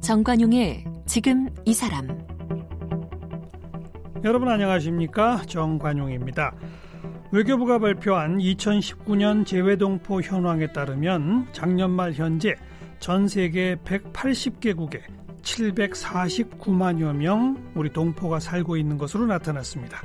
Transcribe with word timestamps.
정관용의 0.00 0.84
지금 1.04 1.48
이 1.66 1.74
사람 1.74 2.08
여러분 4.24 4.48
안녕하십니까 4.48 5.42
정관용입니다. 5.46 6.54
외교부가 7.30 7.78
발표한 7.78 8.38
2019년 8.38 9.44
재외동포 9.44 10.22
현황에 10.22 10.72
따르면 10.72 11.48
작년 11.52 11.90
말 11.90 12.14
현재 12.14 12.56
전 13.00 13.28
세계 13.28 13.76
180개국에 13.76 15.17
749만여 15.56 17.14
명 17.14 17.56
우리 17.74 17.90
동포가 17.90 18.40
살고 18.40 18.76
있는 18.76 18.98
것으로 18.98 19.26
나타났습니다. 19.26 20.02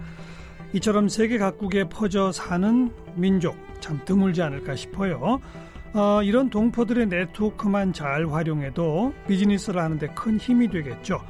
이처럼 0.73 1.09
세계 1.09 1.38
각국에 1.38 1.90
퍼져 1.90 2.31
사는 2.31 2.91
민족 3.16 3.55
참 3.80 4.00
드물지 4.05 4.41
않을까 4.41 4.76
싶어요. 4.76 5.40
어, 5.94 6.23
이런 6.23 6.50
동포들의 6.50 7.08
네트워크만 7.08 7.94
잘 7.94 8.27
활용해도 8.27 9.14
비즈니스를 9.27 9.81
하는데 9.81 10.08
큰 10.16 10.38
힘이 10.38 10.67
되겠죠. 10.70 11.22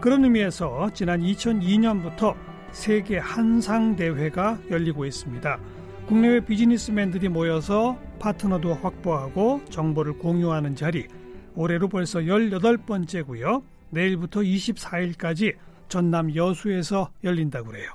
그런 0.00 0.24
의미에서 0.24 0.90
지난 0.92 1.22
2002년부터 1.22 2.34
세계 2.72 3.18
한상 3.18 3.96
대회가 3.96 4.58
열리고 4.70 5.06
있습니다. 5.06 5.58
국내외 6.06 6.40
비즈니스맨들이 6.40 7.28
모여서 7.28 7.96
파트너도 8.18 8.74
확보하고 8.74 9.62
정보를 9.70 10.14
공유하는 10.18 10.76
자리. 10.76 11.06
올해로 11.54 11.88
벌써 11.88 12.20
18번째고요. 12.20 13.62
내일부터 13.90 14.40
24일까지 14.40 15.56
전남 15.88 16.34
여수에서 16.34 17.10
열린다고 17.24 17.68
그래요. 17.68 17.90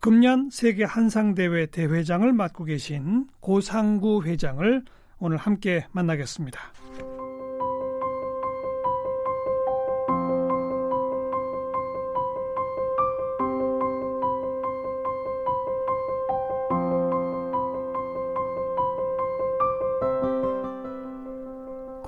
금년 0.00 0.48
세계 0.50 0.84
한상대회 0.84 1.66
대회장을 1.66 2.32
맡고 2.32 2.64
계신 2.64 3.26
고상구 3.40 4.22
회장을 4.24 4.82
오늘 5.18 5.36
함께 5.36 5.86
만나겠습니다. 5.92 6.58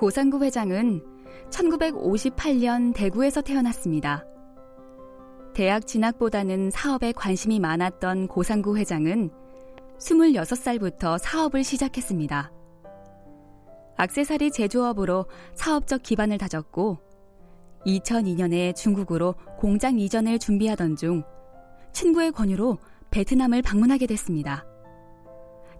고상구 0.03 0.43
회장은 0.43 1.01
1958년 1.49 2.93
대구에서 2.93 3.39
태어났습니다. 3.39 4.25
대학 5.53 5.87
진학보다는 5.87 6.71
사업에 6.71 7.13
관심이 7.13 7.61
많았던 7.61 8.27
고상구 8.27 8.75
회장은 8.77 9.29
26살부터 9.99 11.17
사업을 11.17 11.63
시작했습니다. 11.63 12.51
악세사리 13.95 14.51
제조업으로 14.51 15.25
사업적 15.55 16.03
기반을 16.03 16.37
다졌고 16.37 16.97
2002년에 17.85 18.75
중국으로 18.75 19.35
공장 19.57 19.97
이전을 19.97 20.37
준비하던 20.37 20.97
중 20.97 21.23
친구의 21.93 22.33
권유로 22.33 22.77
베트남을 23.09 23.61
방문하게 23.61 24.07
됐습니다. 24.07 24.65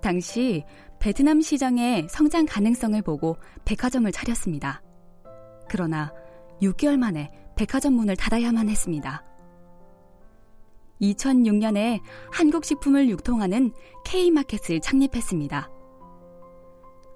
당시 0.04 0.66
베트남 1.00 1.42
시장의 1.42 2.08
성장 2.10 2.46
가능성을 2.46 3.02
보고 3.04 3.38
백화점을 3.64 4.12
차렸습니다. 4.12 4.84
그러나 5.70 6.12
6개월 6.62 6.98
만에 6.98 7.32
백화점 7.56 7.94
문을 7.94 8.18
닫아야만 8.18 8.68
했습니다. 8.68 9.24
2006년에 11.02 12.02
한국 12.32 12.66
식품을 12.66 13.10
유통하는 13.10 13.72
K마켓을 14.06 14.82
창립했습니다. 14.82 15.70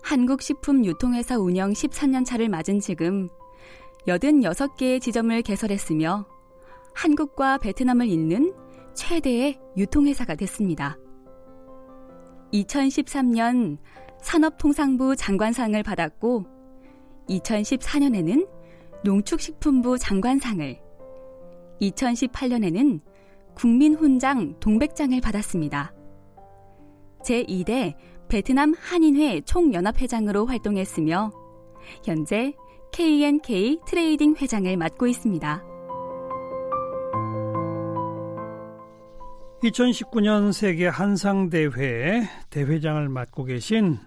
한국 0.01 0.41
식품 0.41 0.85
유통회사 0.85 1.37
운영 1.37 1.71
13년 1.73 2.25
차를 2.25 2.47
맞은 2.47 2.79
지금 2.79 3.27
86개의 4.07 5.01
지점을 5.01 5.41
개설했으며 5.41 6.25
한국과 6.93 7.57
베트남을 7.57 8.07
잇는 8.07 8.53
최대의 8.95 9.59
유통회사가 9.75 10.35
됐습니다. 10.35 10.97
2013년 12.53 13.77
산업통상부 14.21 15.15
장관상을 15.15 15.81
받았고 15.83 16.45
2014년에는 17.29 18.47
농축식품부 19.03 19.97
장관상을 19.97 20.79
2018년에는 21.81 23.01
국민훈장 23.55 24.59
동백장을 24.59 25.19
받았습니다. 25.21 25.93
제2대 27.23 27.95
베트남 28.27 28.73
한인회 28.77 29.41
총연합회장으로 29.41 30.45
활동했으며 30.45 31.31
현재 32.03 32.53
KNK 32.91 33.79
Trading 33.85 34.35
회장을 34.39 34.75
맡고 34.77 35.07
있습니다. 35.07 35.76
2019년 39.63 40.53
세계 40.53 40.87
한상대회 40.87 42.27
대회장을 42.49 43.09
맡고 43.09 43.45
계신 43.45 43.97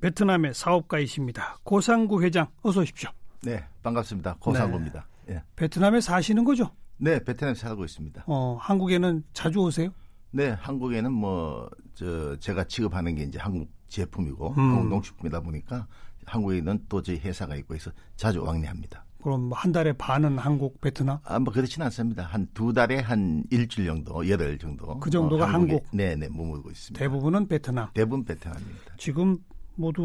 베트남의 0.00 0.54
사업가이십니다. 0.54 1.58
고상구 1.62 2.22
회장 2.22 2.48
어서 2.62 2.80
오십시오. 2.80 3.10
네, 3.42 3.64
반갑습니다. 3.82 4.36
고상구입니다. 4.40 5.06
네. 5.26 5.34
예. 5.34 5.42
베트남에 5.54 6.00
사시는 6.00 6.42
거죠? 6.42 6.70
네, 6.96 7.22
베트남에 7.22 7.54
살고 7.54 7.84
있습니다. 7.84 8.24
어, 8.26 8.58
한국에는 8.60 9.22
자주 9.32 9.60
오세요? 9.60 9.90
네, 10.32 10.48
한국에는 10.50 11.12
뭐, 11.12 11.70
저, 11.94 12.36
제가 12.40 12.64
취급하는 12.64 13.14
게 13.14 13.22
이제 13.22 13.38
한국 13.38 13.70
제품이고, 13.86 14.50
음. 14.50 14.58
한국 14.58 14.88
농식품이다 14.88 15.40
보니까 15.40 15.86
한국에 16.26 16.58
있는 16.58 16.84
또 16.88 17.00
저희 17.00 17.18
회사가 17.20 17.54
있고 17.56 17.76
해서 17.76 17.92
자주 18.16 18.42
왕래합니다. 18.42 19.04
그럼 19.22 19.50
한 19.52 19.72
달에 19.72 19.92
반은 19.94 20.38
한국, 20.38 20.80
베트남? 20.80 21.18
아, 21.24 21.38
뭐 21.38 21.52
그렇지는 21.52 21.84
않습니다. 21.86 22.22
한 22.24 22.46
두 22.54 22.72
달에 22.72 22.98
한 23.00 23.42
일주일 23.50 23.86
정도, 23.88 24.26
열흘 24.28 24.58
정도. 24.58 24.98
그 25.00 25.10
정도가 25.10 25.44
어, 25.44 25.48
한국? 25.48 25.84
네네, 25.92 26.28
머물고 26.30 26.70
있습니다. 26.70 26.98
대부분은 26.98 27.48
베트남? 27.48 27.88
대부분 27.94 28.24
베트남입니다. 28.24 28.94
지금 28.96 29.36
모두 29.74 30.02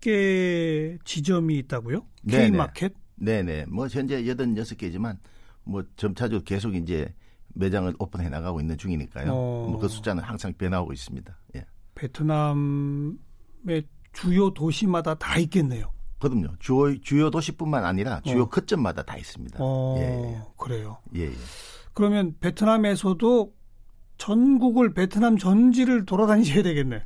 86개 0.00 0.98
지점이 1.04 1.56
있다고요? 1.58 2.06
K마켓? 2.28 2.94
네네. 3.16 3.66
뭐 3.66 3.86
현재 3.88 4.22
86개지만 4.22 5.18
뭐 5.64 5.82
점차적으로 5.96 6.42
계속 6.44 6.74
이제 6.74 7.14
매장을 7.54 7.94
오픈해 7.98 8.28
나가고 8.28 8.60
있는 8.60 8.76
중이니까요. 8.76 9.32
어. 9.32 9.68
뭐그 9.70 9.88
숫자는 9.88 10.22
항상 10.22 10.52
변하고 10.54 10.92
있습니다. 10.92 11.38
예. 11.56 11.64
베트남의 11.94 13.16
주요 14.12 14.52
도시마다 14.52 15.14
다 15.14 15.38
있겠네요. 15.38 15.90
그럼요. 16.18 16.56
주요, 16.58 17.00
주요 17.00 17.30
도시뿐만 17.30 17.84
아니라 17.84 18.20
주요 18.20 18.42
어. 18.42 18.48
거점마다 18.48 19.02
다 19.02 19.16
있습니다. 19.16 19.58
어, 19.60 19.96
예, 19.98 20.02
예. 20.02 20.42
그래요. 20.56 20.98
예, 21.14 21.26
예. 21.26 21.32
그러면 21.92 22.34
베트남에서도 22.40 23.52
전국을 24.18 24.94
베트남 24.94 25.36
전지를 25.36 26.06
돌아다니셔야 26.06 26.62
되겠네. 26.62 27.02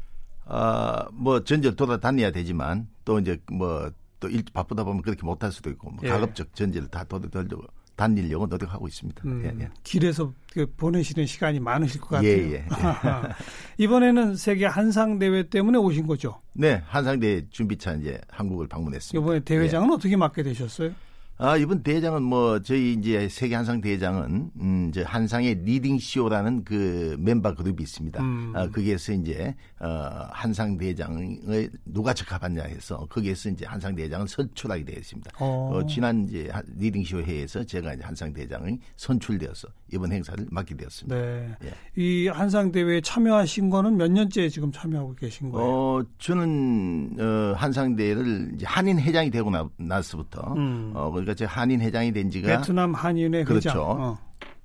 아, 0.47 1.07
뭐 1.13 1.45
전지를 1.45 1.77
돌아다녀야 1.77 2.31
되지만 2.31 2.89
또 3.05 3.19
이제 3.19 3.39
뭐또 3.51 4.29
일 4.31 4.45
바쁘다 4.53 4.85
보면 4.85 5.03
그렇게 5.03 5.23
못할 5.25 5.53
수도 5.53 5.69
있고 5.71 5.91
뭐 5.91 6.01
예. 6.05 6.09
가급적 6.09 6.55
전지를 6.55 6.89
다 6.89 7.05
돌려고 7.05 7.65
다니려고 7.99 8.49
노력하고 8.49 8.87
있습니다. 8.87 9.23
음, 9.27 9.43
예, 9.45 9.65
예. 9.65 9.69
길에서 9.83 10.33
그 10.53 10.67
보내시는 10.77 11.27
시간이 11.27 11.59
많으실 11.59 12.01
것 12.01 12.11
같아요. 12.11 12.31
예, 12.31 12.53
예. 12.53 12.65
이번에는 13.77 14.37
세계 14.37 14.67
한상 14.67 15.19
대회 15.19 15.43
때문에 15.43 15.79
오신 15.79 16.07
거죠? 16.07 16.41
네, 16.53 16.81
한상 16.87 17.19
대회 17.19 17.45
준비차 17.51 17.95
이제 17.95 18.21
한국을 18.29 18.69
방문했습니다. 18.69 19.21
이번에 19.21 19.41
대회장은 19.41 19.91
예. 19.91 19.95
어떻게 19.95 20.17
맡게 20.17 20.45
되셨어요? 20.45 20.93
아, 21.41 21.57
이번 21.57 21.85
대회장은 21.85 22.25
뭐 22.25 22.61
저희 22.61 22.95
이제 22.95 23.29
세계 23.29 23.55
한상 23.55 23.81
대회장은 23.81 24.51
음, 24.61 24.87
이제 24.89 25.03
한상의 25.03 25.63
leading 25.63 26.01
CEO라는 26.01 26.65
그 26.65 27.17
멤버 27.21 27.55
그룹이 27.55 27.81
있습니다. 27.81 28.21
음. 28.21 28.53
아, 28.57 28.69
거기에서 28.69 29.13
이제 29.13 29.55
어, 29.79 30.27
한상 30.33 30.77
대회장을 30.77 31.71
누가 31.85 32.13
적합하냐 32.13 32.65
해서 32.65 33.07
거기에서 33.09 33.51
이제 33.51 33.65
한상 33.67 33.95
대회장을 33.95 34.27
선출하게 34.27 34.85
되어 34.85 34.97
있습니다. 34.99 35.31
어. 35.39 35.71
어, 35.75 35.87
지난 35.87 36.25
이제 36.25 36.51
leading 36.77 37.05
CEO 37.05 37.21
회에서 37.21 37.63
제가 37.63 37.95
이제 37.95 38.03
한상 38.03 38.33
대회장이 38.33 38.77
선출되어서 38.97 39.69
이번 39.93 40.11
행사를 40.11 40.45
맡게 40.51 40.77
되었습니다. 40.77 41.15
네. 41.15 41.57
예. 41.65 42.03
이 42.03 42.27
한상 42.27 42.73
대회에 42.73 43.01
참여하신 43.01 43.71
거는 43.71 43.97
몇 43.97 44.11
년째 44.11 44.49
지금 44.49 44.73
참여하고 44.73 45.15
계신 45.15 45.51
거예요? 45.53 45.69
어, 45.69 46.03
저는 46.19 47.17
어, 47.21 47.55
한상 47.57 47.95
대회를 47.95 48.55
이제 48.57 48.67
한인 48.67 48.99
회장이 48.99 49.31
되고 49.31 49.51
나, 49.51 49.69
나서부터 49.77 50.55
음. 50.55 50.93
어, 50.97 51.13
그러니까 51.29 51.35
제가 51.35 51.61
한인 51.61 51.81
회장이 51.81 52.13
된 52.13 52.31
지가 52.31 52.59
베트남 52.59 52.95
한인회 52.95 53.45
그렇죠. 53.45 53.69
회장. 53.69 53.83
어. 53.83 54.19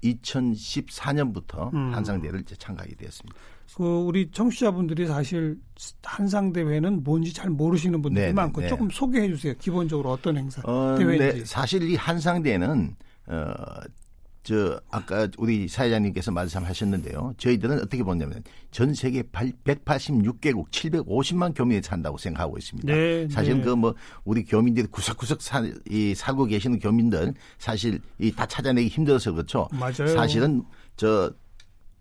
2014년부터 0.04 1.74
음. 1.74 1.94
한상대회를 1.94 2.42
이제 2.42 2.56
참가하게 2.56 2.96
되었습니다. 2.96 3.38
그 3.76 3.84
우리 3.84 4.30
청취자분들이 4.32 5.08
사실 5.08 5.58
한상대회는 6.04 7.04
뭔지 7.04 7.34
잘 7.34 7.50
모르시는 7.50 8.02
분들이 8.02 8.26
네네, 8.26 8.34
많고 8.34 8.62
네. 8.62 8.68
조금 8.68 8.90
소개해 8.90 9.30
주세요. 9.30 9.54
기본적으로 9.60 10.12
어떤 10.12 10.38
행사 10.38 10.62
어, 10.66 10.96
대회인지. 10.98 11.40
네, 11.40 11.46
사실 11.46 11.84
이 11.90 11.96
한상대회는 11.96 12.96
어, 13.28 13.54
저 14.44 14.80
아까 14.92 15.28
우리 15.38 15.68
사회자님께서 15.70 16.32
말씀하셨는데요. 16.32 17.34
저희들은 17.38 17.78
어떻게 17.78 18.04
보냐면 18.04 18.44
전 18.72 18.94
세계 18.94 19.22
186개국 19.24 20.70
750만 20.70 21.56
교민이 21.56 21.82
산다고 21.82 22.18
생각하고 22.18 22.58
있습니다. 22.58 22.94
네, 22.94 23.28
사실 23.30 23.58
네. 23.58 23.64
그뭐 23.64 23.96
우리 24.26 24.44
교민들이 24.44 24.86
구석구석 24.88 25.42
사, 25.42 25.64
이 25.90 26.14
살고 26.14 26.46
계시는 26.46 26.80
교민들 26.80 27.34
사실 27.58 28.00
이 28.20 28.32
다 28.32 28.46
찾아내기 28.46 28.88
힘들어서 28.90 29.32
그렇죠. 29.32 29.68
맞아요. 29.72 30.08
사실은 30.08 30.64
저 30.98 31.32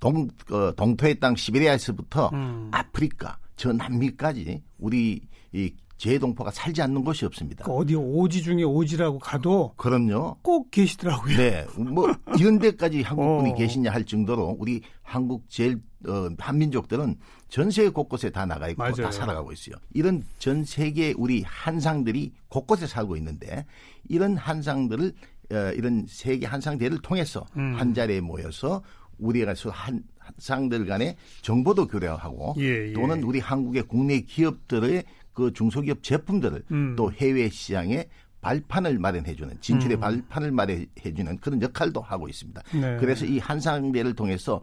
동, 0.01 0.27
어, 0.51 0.73
동토의 0.75 1.21
땅 1.21 1.37
시베리아에서부터 1.37 2.31
음. 2.33 2.69
아프리카, 2.73 3.39
저 3.55 3.73
남미까지 3.73 4.63
우리 4.79 5.21
이 5.53 5.73
재동포가 6.03 6.51
살지 6.51 6.83
않는 6.83 7.05
곳이 7.05 7.25
없습니다. 7.27 7.65
그 7.65 7.71
어디 7.71 7.95
오지 7.95 8.43
중에 8.43 8.65
오지라고 8.65 9.21
가도 9.21 9.73
그럼요. 9.77 10.37
꼭 10.43 10.69
계시더라고요. 10.73 11.37
네, 11.37 11.65
뭐 11.77 12.13
이런 12.37 12.59
데까지 12.59 13.03
한국분이 13.07 13.53
어. 13.53 13.55
계시냐 13.55 13.93
할 13.93 14.05
정도로 14.05 14.57
우리 14.59 14.83
한국 15.03 15.49
제일 15.49 15.81
어, 16.09 16.29
한민족들은 16.37 17.15
전 17.49 17.71
세계 17.71 17.89
곳곳에 17.91 18.31
다 18.31 18.45
나가 18.47 18.69
있고 18.69 18.83
맞아요. 18.83 18.97
다 18.97 19.13
살아가고 19.13 19.53
있어요. 19.53 19.77
이런 19.95 20.25
전 20.41 20.65
세계 20.65 21.15
우리 21.17 21.45
한상들이 21.47 22.33
곳곳에 22.49 22.89
살고 22.89 23.17
있는데 23.19 23.65
이런 24.09 24.37
한상들을 24.37 25.13
어, 25.53 25.57
이런 25.77 26.05
세계 26.09 26.47
한상대를 26.47 26.99
통해서 27.03 27.47
음. 27.57 27.77
한 27.79 27.95
자리에 27.95 28.21
모여서 28.21 28.83
우리가 29.19 29.55
한 29.71 30.03
상들 30.39 30.87
간의 30.87 31.17
정보도 31.43 31.87
교류하고 31.87 32.55
예, 32.59 32.89
예. 32.89 32.93
또는 32.93 33.23
우리 33.23 33.39
한국의 33.41 33.85
국내 33.85 34.21
기업들의 34.21 35.05
그 35.33 35.53
중소기업 35.53 36.03
제품들을 36.03 36.65
음. 36.71 36.95
또 36.97 37.13
해외 37.13 37.49
시장에 37.49 38.07
발판을 38.41 38.99
마련해주는 38.99 39.59
진출의 39.61 39.99
음. 39.99 40.01
발판을 40.01 40.51
마련해주는 40.51 41.39
그런 41.39 41.63
역할도 41.63 42.01
하고 42.01 42.29
있습니다. 42.29 42.61
네. 42.75 42.97
그래서 42.99 43.25
이 43.25 43.39
한상대회를 43.39 44.15
통해서 44.15 44.61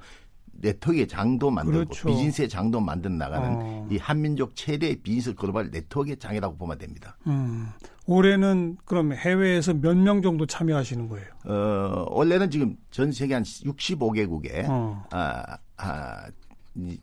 네트워크의 0.62 1.08
장도 1.08 1.50
만들고 1.50 1.86
그렇죠. 1.86 2.10
비즈니스의 2.10 2.50
장도 2.50 2.82
만들어 2.82 3.14
나가는 3.14 3.50
어. 3.54 3.88
이 3.90 3.98
한민족 3.98 4.54
최대 4.58 4.94
비즈니스 4.96 5.34
글로벌 5.34 5.70
네트워크의 5.72 6.18
장이라고 6.18 6.58
보면 6.58 6.78
됩니다. 6.78 7.18
음. 7.28 7.70
올해는 8.06 8.76
그럼 8.84 9.14
해외에서 9.14 9.74
몇 9.76 9.96
명 9.96 10.22
정도 10.22 10.46
참여하시는 10.46 11.08
거예요? 11.08 11.28
어, 11.46 12.06
올해는 12.10 12.50
지금 12.52 12.76
전 12.92 13.14
세계 13.14 13.36
한 13.36 13.44
65개국에 13.44 14.66
어. 14.68 15.06
아, 15.12 15.58
아, 15.78 16.26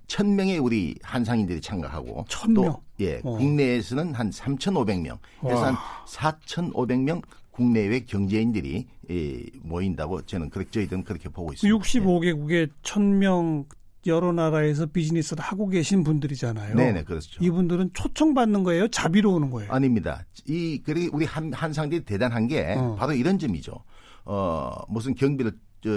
1000명의 0.08 0.62
우리 0.62 0.94
한상인들이 1.02 1.60
참가하고 1.62 2.24
1000명? 2.28 2.54
또 2.56 2.82
예, 3.00 3.20
어. 3.24 3.36
국내에서는 3.36 4.14
한 4.14 4.30
3,500명. 4.30 5.18
그래서 5.40 5.60
와. 5.60 5.66
한 5.68 5.76
4,500명 6.06 7.22
국내외 7.50 8.00
경제인들이 8.00 8.86
예, 9.10 9.42
모인다고 9.62 10.22
저는 10.22 10.50
그렇게 10.50 10.70
저희들은 10.70 11.04
그렇게 11.04 11.28
보고 11.28 11.52
있습니다. 11.52 11.78
65개국에 11.78 12.52
예. 12.52 12.66
1000명 12.82 13.66
여러 14.06 14.32
나라에서 14.32 14.86
비즈니스를 14.86 15.42
하고 15.42 15.68
계신 15.68 16.04
분들이잖아요. 16.04 16.76
네네 16.76 17.04
그렇죠. 17.04 17.42
이분들은 17.42 17.90
초청받는 17.92 18.62
거예요, 18.62 18.88
자비로 18.88 19.34
오는 19.34 19.50
거예요. 19.50 19.72
아닙니다. 19.72 20.24
이 20.46 20.80
그리 20.84 21.08
우리 21.12 21.24
한 21.24 21.52
한상들이 21.52 22.04
대단한 22.04 22.46
게 22.46 22.74
어. 22.76 22.94
바로 22.96 23.14
이런 23.14 23.38
점이죠. 23.38 23.72
어 24.24 24.72
무슨 24.88 25.14
경비를 25.14 25.52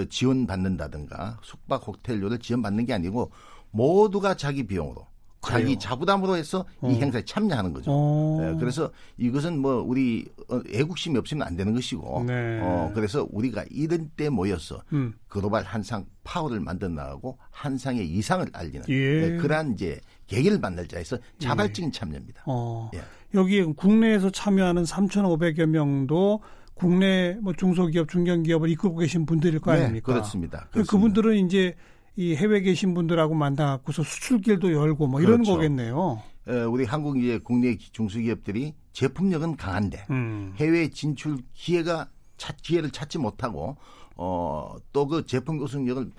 지원받는다든가 0.08 1.38
숙박 1.42 1.86
호텔료를 1.86 2.38
지원받는 2.38 2.86
게 2.86 2.94
아니고 2.94 3.30
모두가 3.70 4.34
자기 4.34 4.66
비용으로 4.66 5.06
그래요. 5.40 5.60
자기 5.60 5.78
자부담으로 5.78 6.36
해서 6.36 6.64
어. 6.80 6.90
이 6.90 6.94
행사에 7.00 7.24
참여하는 7.24 7.72
거죠. 7.72 7.90
어. 7.90 8.38
네, 8.40 8.56
그래서 8.58 8.90
이것은 9.16 9.58
뭐 9.58 9.82
우리 9.82 10.26
어, 10.48 10.60
애국심이 10.70 11.18
없으면 11.18 11.46
안 11.46 11.56
되는 11.56 11.74
것이고, 11.74 12.24
네. 12.26 12.60
어, 12.62 12.92
그래서 12.94 13.26
우리가 13.30 13.64
이런 13.70 14.10
때 14.16 14.28
모여서 14.28 14.82
음. 14.92 15.14
글로벌 15.28 15.64
한상 15.64 16.04
파워를 16.24 16.60
만들어 16.60 16.90
나가고 16.90 17.38
한상의 17.50 18.06
이상을 18.08 18.46
알리는 18.52 18.84
예. 18.88 19.28
네, 19.28 19.36
그러한 19.38 19.72
이제 19.72 20.00
계기를 20.26 20.58
만들 20.58 20.86
자에서 20.86 21.18
자발적인 21.38 21.88
예. 21.88 21.92
참여입니다. 21.92 22.42
어. 22.46 22.90
예. 22.94 23.00
여기에 23.32 23.64
국내에서 23.76 24.30
참여하는 24.30 24.82
3,500여 24.84 25.66
명도 25.66 26.40
국내 26.74 27.36
뭐 27.42 27.52
중소기업, 27.52 28.08
중견기업을 28.08 28.68
이끌고 28.70 28.96
계신 28.96 29.26
분들일 29.26 29.60
거 29.60 29.72
네, 29.74 29.80
아닙니까? 29.82 30.12
그렇습니다. 30.12 30.66
그렇습니다. 30.70 30.90
그분들은 30.90 31.46
이제 31.46 31.74
이 32.20 32.36
해외 32.36 32.60
계신 32.60 32.92
분들하고 32.92 33.32
만나갖고서 33.34 34.02
수출길도 34.02 34.74
열고 34.74 35.06
뭐 35.06 35.22
이런 35.22 35.36
그렇죠. 35.36 35.54
거겠네요. 35.54 36.22
에, 36.48 36.62
우리 36.64 36.84
한국 36.84 37.16
이제 37.18 37.38
국내 37.42 37.78
중소기업들이 37.78 38.74
제품력은 38.92 39.56
강한데 39.56 40.04
음. 40.10 40.52
해외 40.56 40.88
진출 40.90 41.38
기회가 41.54 42.10
찾, 42.36 42.60
기회를 42.60 42.90
찾지 42.90 43.16
못하고 43.16 43.78
어, 44.16 44.76
또 44.92 45.06
그 45.06 45.24
제품 45.24 45.56
구성력을 45.56 46.10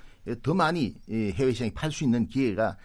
더 0.41 0.53
많이 0.55 0.95
해외 1.07 1.51
시장에 1.51 1.71
팔 1.75 1.91
수 1.91 2.03
있는 2.03 2.27
기회가 2.27 2.77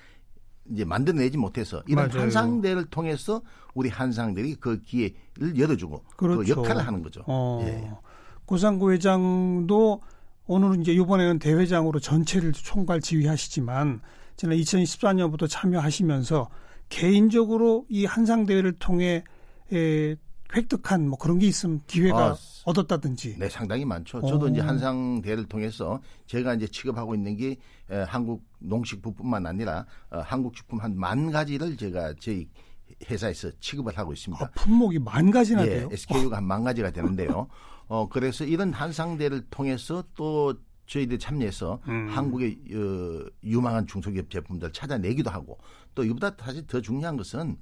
이제 0.70 0.84
만들어내지 0.84 1.38
못해서 1.38 1.82
이런 1.86 2.08
맞아요. 2.08 2.20
한상대를 2.24 2.84
통해서 2.90 3.40
우리 3.72 3.88
한상들이 3.88 4.56
그 4.56 4.82
기회를 4.82 5.58
열어주고 5.58 6.04
그 6.10 6.16
그렇죠. 6.16 6.54
그 6.56 6.60
역할을 6.60 6.86
하는 6.86 7.02
거죠. 7.02 7.22
어, 7.26 7.64
예. 7.66 7.90
고상구 8.44 8.92
회장도 8.92 10.02
오늘은 10.46 10.82
이제 10.82 10.92
이번에는 10.92 11.38
대회장으로 11.38 11.98
전체를 12.00 12.52
총괄 12.52 13.00
지휘하시지만 13.00 14.00
지난 14.36 14.56
2014년부터 14.58 15.48
참여하시면서 15.48 16.48
개인적으로 16.88 17.84
이 17.88 18.04
한상 18.04 18.46
대회를 18.46 18.74
통해 18.78 19.24
에, 19.72 20.14
획득한 20.54 21.08
뭐 21.08 21.18
그런 21.18 21.40
게 21.40 21.46
있으면 21.48 21.80
기회가 21.88 22.26
아, 22.28 22.36
얻었다든지. 22.64 23.36
네, 23.38 23.48
상당히 23.48 23.84
많죠. 23.84 24.20
저도 24.20 24.46
오. 24.46 24.48
이제 24.48 24.60
한상 24.60 25.20
대회를 25.20 25.46
통해서 25.46 26.00
제가 26.26 26.54
이제 26.54 26.68
취급하고 26.68 27.16
있는 27.16 27.36
게 27.36 27.56
에, 27.90 27.96
한국 28.06 28.44
농식품뿐만 28.60 29.46
아니라 29.46 29.84
어, 30.10 30.20
한국 30.24 30.56
식품 30.56 30.78
한 30.80 30.94
만 30.96 31.32
가지를 31.32 31.76
제가 31.76 32.14
저희 32.20 32.48
회사에서 33.10 33.50
취급을 33.58 33.98
하고 33.98 34.12
있습니다. 34.12 34.44
아, 34.44 34.48
품목이 34.54 35.00
만 35.00 35.32
가지나 35.32 35.62
예, 35.66 35.70
돼요? 35.70 35.88
SKU가 35.90 36.36
한 36.36 36.44
만 36.44 36.62
가지가 36.62 36.92
되는데요. 36.92 37.48
어, 37.88 38.08
그래서 38.08 38.44
이런 38.44 38.72
한상대를 38.72 39.46
통해서 39.50 40.04
또 40.14 40.54
저희들 40.86 41.18
참여해서 41.18 41.80
음. 41.88 42.08
한국의 42.08 42.58
어, 42.72 43.30
유망한 43.44 43.86
중소기업 43.86 44.30
제품들 44.30 44.72
찾아내기도 44.72 45.30
하고 45.30 45.58
또 45.94 46.04
이보다 46.04 46.34
사실 46.38 46.66
더 46.66 46.80
중요한 46.80 47.16
것은 47.16 47.56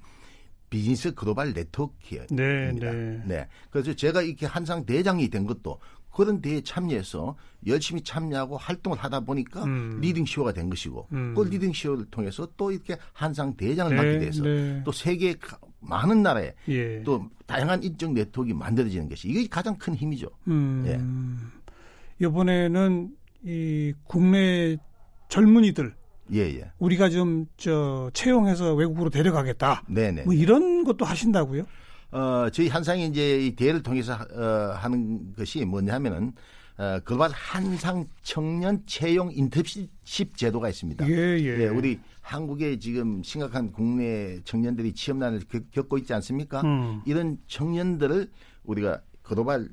비즈니스 0.69 1.13
글로벌 1.13 1.53
네트워크입니다. 1.53 2.35
네, 2.35 2.71
네. 2.73 3.23
네. 3.25 3.47
그래서 3.69 3.93
제가 3.93 4.21
이렇게 4.21 4.45
한상 4.45 4.85
대장이 4.85 5.29
된 5.29 5.45
것도 5.45 5.79
그런 6.15 6.41
대회에 6.41 6.61
참여해서 6.61 7.35
열심히 7.67 8.01
참여하고 8.01 8.55
활동을 8.57 8.97
하다 8.97 9.19
보니까 9.21 9.65
음. 9.65 9.99
leading 10.01 10.25
CEO가 10.25 10.53
된 10.53 10.69
것이고 10.69 11.07
음. 11.11 11.33
그 11.35 11.41
leading 11.43 11.73
CEO를 11.73 12.05
통해서 12.05 12.47
또 12.55 12.71
이렇게 12.71 12.95
한상 13.11 13.53
대회장을 13.57 13.93
네, 13.93 14.01
맡게 14.01 14.19
돼서 14.19 14.43
네. 14.43 14.81
또 14.85 14.93
세계 14.93 15.35
많은 15.81 16.23
나라에 16.23 16.53
예. 16.69 17.03
또 17.03 17.29
다양한 17.45 17.83
인적 17.83 18.13
네트워크가 18.13 18.57
만들어지는 18.57 19.09
것이 19.09 19.27
이게 19.27 19.45
가장 19.47 19.77
큰 19.77 19.93
힘이죠. 19.93 20.29
음. 20.47 20.83
예. 20.87 22.25
이번에는 22.25 23.09
이 23.43 23.93
국내 24.05 24.77
젊은이들 25.27 25.93
예, 26.31 26.39
예. 26.39 26.71
우리가 26.79 27.09
좀 27.09 27.45
저 27.57 28.09
채용해서 28.13 28.73
외국으로 28.73 29.09
데려가겠다. 29.09 29.83
네네. 29.87 30.23
뭐 30.23 30.33
이런 30.33 30.85
것도 30.85 31.03
하신다고요? 31.03 31.65
어, 32.15 32.49
저희 32.49 32.69
한상이 32.69 33.07
이제 33.07 33.45
이 33.45 33.55
대회를 33.57 33.83
통해서 33.83 34.13
어, 34.13 34.73
하는 34.77 35.33
것이 35.33 35.65
뭐냐면은 35.65 36.31
어, 36.77 36.99
글로벌 37.03 37.29
한상 37.31 38.05
청년 38.23 38.81
채용 38.85 39.33
인턴십 39.33 40.37
제도가 40.37 40.69
있습니다. 40.69 41.09
예, 41.09 41.13
예. 41.13 41.63
예, 41.63 41.67
우리 41.67 41.99
한국에 42.21 42.79
지금 42.79 43.21
심각한 43.21 43.69
국내 43.73 44.39
청년들이 44.45 44.93
취업난을 44.93 45.41
겪고 45.71 45.97
있지 45.97 46.13
않습니까? 46.13 46.61
음. 46.61 47.01
이런 47.05 47.37
청년들을 47.47 48.31
우리가 48.63 49.01
글로벌 49.21 49.69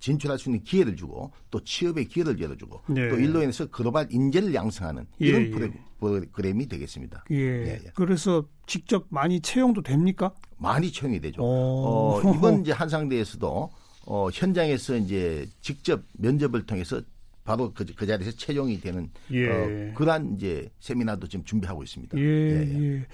진출할 0.00 0.38
수 0.38 0.48
있는 0.50 0.62
기회를 0.64 0.96
주고 0.96 1.32
또 1.50 1.62
취업의 1.64 2.06
기회를 2.08 2.38
열어주고 2.40 2.82
예. 2.96 3.08
또 3.08 3.18
일로 3.18 3.42
인해서 3.42 3.66
글로벌 3.66 4.06
인재를 4.10 4.54
양성하는 4.54 5.06
이런 5.18 5.42
예, 5.42 5.46
예. 5.46 5.72
프로그램이 5.98 6.66
되겠습니다. 6.68 7.24
예. 7.30 7.36
예. 7.36 7.80
예. 7.84 7.90
그래서 7.94 8.46
직접 8.66 9.06
많이 9.08 9.40
채용도 9.40 9.82
됩니까? 9.82 10.32
많이 10.58 10.92
채용이 10.92 11.20
되죠. 11.20 11.42
어, 11.42 12.20
이번 12.34 12.60
이제 12.62 12.72
한상대에서도 12.72 13.70
어, 14.06 14.28
현장에서 14.32 14.96
이제 14.96 15.48
직접 15.60 16.02
면접을 16.12 16.66
통해서 16.66 17.00
바로 17.44 17.72
그, 17.74 17.84
그 17.96 18.06
자리에서 18.06 18.36
채용이 18.36 18.80
되는 18.80 19.10
예. 19.32 19.48
어, 19.48 19.94
그러한 19.94 20.34
이제 20.36 20.70
세미나도 20.80 21.26
지금 21.28 21.44
준비하고 21.44 21.82
있습니다. 21.82 22.16
예, 22.18 22.22
예, 22.22 22.80
예. 22.98 23.06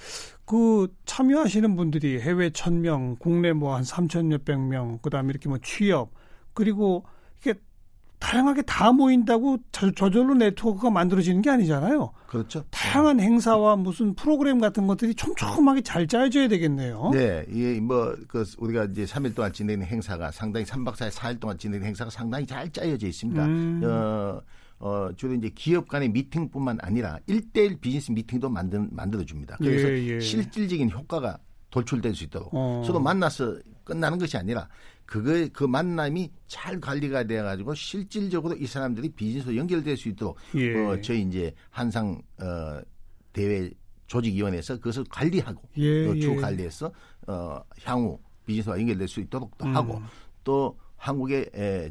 그 0.45 0.89
참여하시는 1.07 1.77
분들이 1.77 2.21
해외 2.21 2.51
천명 2.51 3.17
국내 3.19 3.53
뭐 3.53 3.75
한 3.75 3.85
삼천 3.85 4.29
몇백 4.29 4.61
명, 4.61 4.99
그다음에 4.99 5.31
이렇게 5.31 5.49
뭐 5.49 5.59
취업 5.63 6.11
그리고 6.59 7.05
이게 7.41 7.55
다양하게 8.19 8.63
다 8.63 8.91
모인다고 8.91 9.59
저, 9.71 9.93
저절로 9.93 10.35
네트워크가 10.35 10.91
만들어지는 10.91 11.41
게 11.41 11.51
아니잖아요. 11.51 12.11
그렇죠. 12.27 12.65
다양한 12.71 13.21
행사와 13.21 13.77
무슨 13.77 14.17
프로그램 14.17 14.61
같은 14.61 14.89
것들이 14.89 15.15
촘촘하게 15.15 15.83
잘 15.83 16.09
짜여져야 16.09 16.49
되겠네요. 16.49 17.11
네, 17.13 17.47
이뭐그 17.49 18.45
우리가 18.59 18.87
이제 18.87 19.05
3일 19.05 19.37
동안 19.37 19.53
진행된 19.53 19.87
행사가 19.87 20.33
상당히 20.33 20.67
3박 20.67 20.95
4일 20.95 21.11
4일 21.13 21.39
동안 21.39 21.57
진행된 21.57 21.87
행사가 21.87 22.11
상당히 22.11 22.45
잘 22.45 22.69
짜여져 22.73 23.07
있습니다. 23.07 23.45
음. 23.47 23.81
어, 23.85 24.41
어, 24.81 25.11
주로 25.17 25.35
이제 25.35 25.53
기업 25.55 25.87
간의 25.87 26.09
미팅뿐만 26.09 26.79
아니라 26.83 27.21
1대1 27.29 27.81
비즈니스 27.81 28.11
미팅도 28.11 28.49
만들, 28.49 28.85
만들어줍니다. 28.91 29.59
그래서 29.59 29.89
예, 29.91 30.17
예. 30.17 30.21
실질적인 30.21 30.91
효과가 30.91 31.39
돌출될 31.71 32.17
수 32.17 32.25
있도록 32.25 32.51
어. 32.53 32.83
서로 32.85 32.99
만나서 32.99 33.59
끝나는 33.85 34.19
것이 34.19 34.37
아니라 34.37 34.69
그거 35.09 35.49
그 35.55 35.65
만남이 35.65 36.31
잘 36.49 36.79
관리가 36.79 37.25
돼 37.25 37.41
가지고 37.41 37.75
실질적으로 37.75 38.55
이 38.55 38.67
사람들이 38.67 39.09
비즈니스로 39.09 39.57
연결될 39.57 39.97
수 39.97 40.11
있도록 40.11 40.37
예. 40.55 40.77
어, 40.85 41.01
저희 41.01 41.23
이제 41.23 41.55
한상 41.71 42.21
어, 42.39 42.79
대회 43.33 43.71
조직위원회에서 44.07 44.77
그것을 44.77 45.05
관리하고 45.09 45.63
예, 45.79 46.05
또주 46.05 46.33
예. 46.33 46.37
관리해서 46.37 46.93
어, 47.27 47.59
향후 47.85 48.21
비즈니스와 48.45 48.79
연결될 48.79 49.09
수 49.09 49.21
있도록 49.21 49.57
또 49.57 49.65
음. 49.65 49.75
하고 49.75 50.03
또 50.45 50.79
한국의 50.97 51.51
에, 51.55 51.91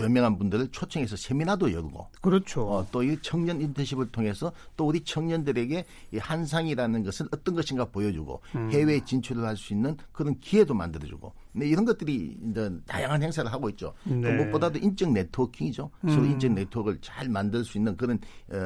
유명한 0.00 0.38
분들을 0.38 0.68
초청해서 0.68 1.16
세미나도 1.16 1.72
열고 1.72 2.08
그렇죠. 2.22 2.62
어, 2.62 2.86
또이 2.90 3.18
청년 3.22 3.60
인턴십을 3.60 4.10
통해서 4.10 4.52
또 4.76 4.86
우리 4.86 5.00
청년들에게 5.00 5.84
이 6.12 6.18
한상이라는 6.18 7.02
것은 7.02 7.26
어떤 7.32 7.54
것인가 7.54 7.84
보여주고 7.84 8.40
음. 8.56 8.70
해외 8.72 9.00
진출을 9.04 9.44
할 9.44 9.58
수 9.58 9.74
있는 9.74 9.96
그런 10.12 10.38
기회도 10.38 10.72
만들어주고 10.72 11.34
네, 11.52 11.66
이런 11.66 11.84
것들이 11.84 12.38
이제 12.50 12.70
다양한 12.86 13.22
행사를 13.22 13.52
하고 13.52 13.68
있죠. 13.70 13.92
또 14.04 14.14
네. 14.14 14.36
무엇보다도 14.36 14.78
인적 14.78 15.12
네트워킹이죠. 15.12 15.90
서로 16.02 16.22
음. 16.22 16.30
인적 16.30 16.52
네트워크를 16.52 16.98
잘 17.02 17.28
만들 17.28 17.64
수 17.64 17.76
있는 17.76 17.96
그런 17.96 18.18
어, 18.50 18.56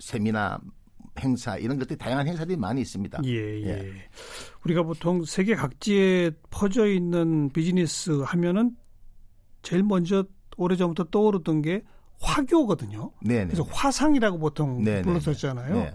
세미나 0.00 0.58
행사 1.20 1.56
이런 1.56 1.78
것들이 1.78 1.96
다양한 1.96 2.26
행사들이 2.26 2.56
많이 2.56 2.80
있습니다. 2.80 3.20
예, 3.24 3.62
예. 3.62 3.68
예. 3.68 3.92
우리가 4.64 4.82
보통 4.82 5.24
세계 5.24 5.54
각지에 5.54 6.32
퍼져 6.50 6.86
있는 6.86 7.50
비즈니스 7.50 8.10
하면은 8.10 8.72
제일 9.64 9.82
먼저 9.82 10.24
오래전부터 10.56 11.04
떠오르던 11.04 11.62
게 11.62 11.82
화교거든요. 12.20 13.10
네네. 13.20 13.46
그래서 13.46 13.64
화상이라고 13.64 14.38
보통 14.38 14.84
네네네. 14.84 15.02
불렀었잖아요. 15.02 15.74
네. 15.74 15.92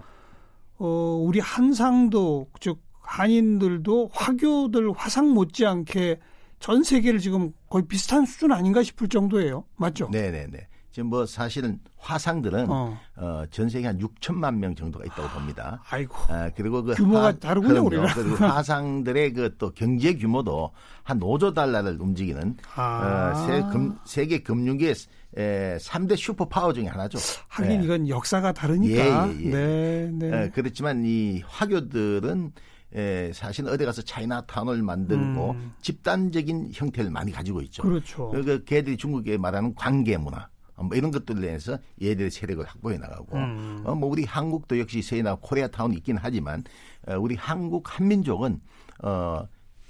어, 0.78 1.22
우리 1.24 1.40
한상도 1.40 2.48
즉 2.60 2.80
한인들도 3.00 4.10
화교들 4.12 4.92
화상 4.92 5.30
못지않게 5.30 6.20
전 6.58 6.82
세계를 6.82 7.20
지금 7.20 7.52
거의 7.70 7.86
비슷한 7.86 8.26
수준 8.26 8.52
아닌가 8.52 8.82
싶을 8.82 9.08
정도예요. 9.08 9.64
맞죠? 9.76 10.08
네네네. 10.10 10.68
지금 10.92 11.08
뭐 11.08 11.24
사실은 11.24 11.78
화상들은 11.98 12.68
어. 12.68 12.98
어, 13.16 13.44
전 13.50 13.68
세계 13.68 13.86
한 13.86 13.98
6천만 13.98 14.56
명 14.56 14.74
정도가 14.74 15.04
있다고 15.04 15.28
봅니다. 15.28 15.80
아이고. 15.88 16.14
아, 16.28 16.50
그리고 16.56 16.82
그 16.82 16.94
규모가 16.94 17.38
다르군요, 17.38 17.68
그럼요. 17.84 17.86
우리랑. 17.86 18.06
그리고 18.14 18.36
화상들의 18.44 19.32
그 19.34 19.50
또 19.58 19.70
경제 19.72 20.14
규모도 20.14 20.70
한 21.02 21.20
5조 21.20 21.54
달러를 21.54 22.00
움직이는 22.00 22.56
아. 22.74 23.32
어, 23.34 23.46
세, 23.46 23.60
금, 23.70 23.96
세계 24.04 24.42
금융계의 24.42 24.94
에, 25.36 25.76
3대 25.78 26.16
슈퍼 26.16 26.48
파워 26.48 26.72
중에 26.72 26.86
하나죠. 26.86 27.18
하긴 27.48 27.80
예. 27.80 27.84
이건 27.84 28.08
역사가 28.08 28.52
다르니까. 28.52 29.28
예, 29.28 29.32
예, 29.32 29.44
예. 29.44 29.50
네, 29.50 30.10
네. 30.12 30.42
에, 30.44 30.50
그렇지만 30.50 31.04
이 31.04 31.42
화교들은 31.46 32.52
에, 32.96 33.30
사실 33.32 33.68
어디 33.68 33.84
가서 33.84 34.02
차이나타운을 34.02 34.82
만들고 34.82 35.50
음. 35.52 35.72
집단적인 35.82 36.70
형태를 36.72 37.10
많이 37.10 37.30
가지고 37.30 37.60
있죠. 37.62 37.82
그렇죠. 37.82 38.30
그 38.30 38.64
걔들이 38.64 38.96
중국에 38.96 39.36
말하는 39.38 39.74
관계 39.76 40.16
문화 40.16 40.38
어, 40.38 40.48
뭐 40.82 40.96
이런 40.96 41.10
것들로 41.10 41.38
인해서 41.38 41.78
얘들의 42.00 42.30
세력을 42.30 42.64
확보해 42.64 42.98
나가고 42.98 43.36
음. 43.36 43.82
어, 43.84 43.94
뭐 43.94 44.08
우리 44.08 44.24
한국도 44.24 44.78
역시 44.78 45.02
세나 45.02 45.36
코리아타운이 45.36 45.96
있긴 45.98 46.18
하지만 46.20 46.64
어, 47.06 47.16
우리 47.18 47.34
한국 47.34 47.98
한민족은 47.98 48.60
어, 49.02 49.46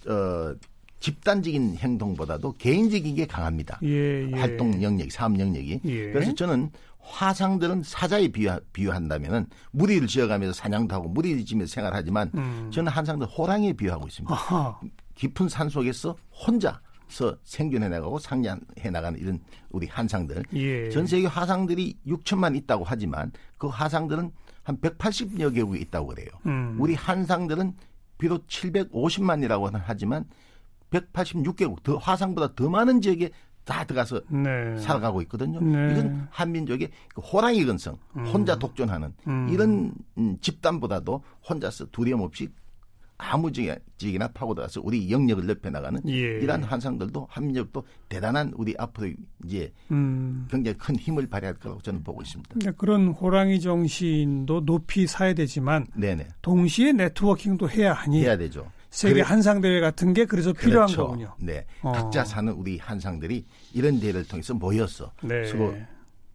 어, 0.09 0.54
집단적인 1.00 1.76
행동보다도 1.76 2.52
개인적인 2.59 3.14
게 3.14 3.26
강합니다. 3.26 3.80
예, 3.82 4.28
예. 4.30 4.32
활동 4.32 4.82
영역이 4.82 5.11
사업 5.11 5.38
영역이 5.38 5.80
예. 5.85 6.12
그래서 6.12 6.35
저는 6.35 6.70
화상들은 6.99 7.82
사자에 7.82 8.28
비유, 8.28 8.59
비유한다면은 8.73 9.47
무리를 9.70 10.06
지어가면서 10.06 10.52
사냥도 10.52 10.94
하고 10.94 11.09
무리를 11.09 11.44
지면서 11.44 11.73
생활하지만 11.73 12.30
음. 12.35 12.70
저는 12.73 12.92
한상들 12.92 13.26
호랑이에 13.26 13.73
비유하고 13.73 14.06
있습니다. 14.06 14.35
아하. 14.35 14.78
깊은 15.14 15.49
산 15.49 15.68
속에서 15.68 16.16
혼자 16.30 16.80
서 17.11 17.37
생존해 17.43 17.88
나가고 17.88 18.19
상냥해 18.19 18.90
나가는 18.90 19.19
이런 19.19 19.40
우리 19.71 19.87
한상들. 19.87 20.45
예. 20.55 20.90
전 20.90 21.07
세계 21.07 21.26
화상들이 21.26 21.99
6천만 22.07 22.57
있다고 22.57 22.85
하지만 22.87 23.33
그 23.59 23.67
화상들은 23.67 24.31
한 24.62 24.81
180여 24.81 25.55
개국에 25.55 25.79
있다고 25.81 26.09
그래요. 26.09 26.29
음. 26.47 26.76
우리 26.79 26.95
한상들은 26.95 27.75
비록 28.19 28.47
750만이라고 28.47 29.71
하지만 29.85 30.25
186개국 30.90 31.83
더 31.83 31.97
화상보다 31.97 32.55
더 32.55 32.69
많은 32.69 33.00
지역에 33.00 33.31
다 33.64 33.85
들어가서 33.85 34.21
네. 34.29 34.79
살아가고 34.79 35.23
있거든요. 35.23 35.61
네. 35.61 35.93
이건 35.93 36.29
한민족의 36.31 36.90
그 37.14 37.21
호랑이 37.21 37.64
근성, 37.64 37.99
혼자 38.33 38.59
독존하는 38.59 39.14
음. 39.26 39.49
이런 39.50 39.93
음, 40.19 40.37
집단보다도 40.40 41.23
혼자서 41.49 41.87
두려움 41.93 42.23
없이 42.23 42.49
아무 43.23 43.53
지역이나 43.53 44.29
파고들어서 44.29 44.81
우리 44.83 45.11
영역을 45.11 45.47
넓혀 45.47 45.71
나가는 45.71 46.00
예. 46.09 46.12
이러한 46.15 46.65
환상들도 46.65 47.27
한민족도 47.31 47.85
대단한 48.09 48.53
우리 48.57 48.75
앞으로 48.79 49.11
이제 49.45 49.73
음. 49.91 50.47
굉장히 50.50 50.77
큰 50.79 50.97
힘을 50.97 51.27
발휘할 51.29 51.55
거라고 51.57 51.81
저는 51.83 52.03
보고 52.03 52.23
있습니다. 52.23 52.73
그런 52.73 53.09
호랑이 53.09 53.61
정신도 53.61 54.65
높이 54.65 55.07
사야 55.07 55.35
되지만 55.35 55.87
네네. 55.95 56.29
동시에 56.43 56.93
네트워킹도 56.93 57.69
해야 57.71 57.93
하니 57.93 58.23
해야 58.23 58.37
되죠. 58.37 58.71
세계 58.91 59.15
그래- 59.15 59.23
한상 59.25 59.61
대회 59.61 59.81
같은 59.81 60.12
게 60.15 60.25
그래서 60.25 60.53
필요한 60.53 60.87
그렇죠. 60.89 61.07
거군요. 61.07 61.35
네. 61.39 61.65
어. 61.83 61.93
각자 61.93 62.25
사는 62.25 62.53
우리 62.53 62.79
한상들이 62.79 63.45
이런 63.75 64.00
대회를 64.00 64.27
통해서 64.27 64.53
모여서 64.55 65.12
네. 65.23 65.45
서로 65.47 65.75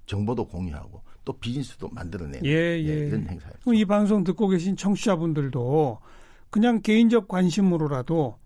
정보도 0.06 0.46
공유하고 0.48 1.02
또 1.26 1.34
비즈니스도 1.34 1.90
만들어내는 1.90 2.46
예, 2.46 2.52
예. 2.52 3.08
이런 3.08 3.28
행사예요. 3.28 3.56
이 3.74 3.84
방송 3.86 4.24
듣고 4.24 4.48
계신 4.48 4.78
청취자분들도 4.78 6.00
그냥 6.50 6.82
개인적 6.82 7.28
관심으로라도 7.28 8.38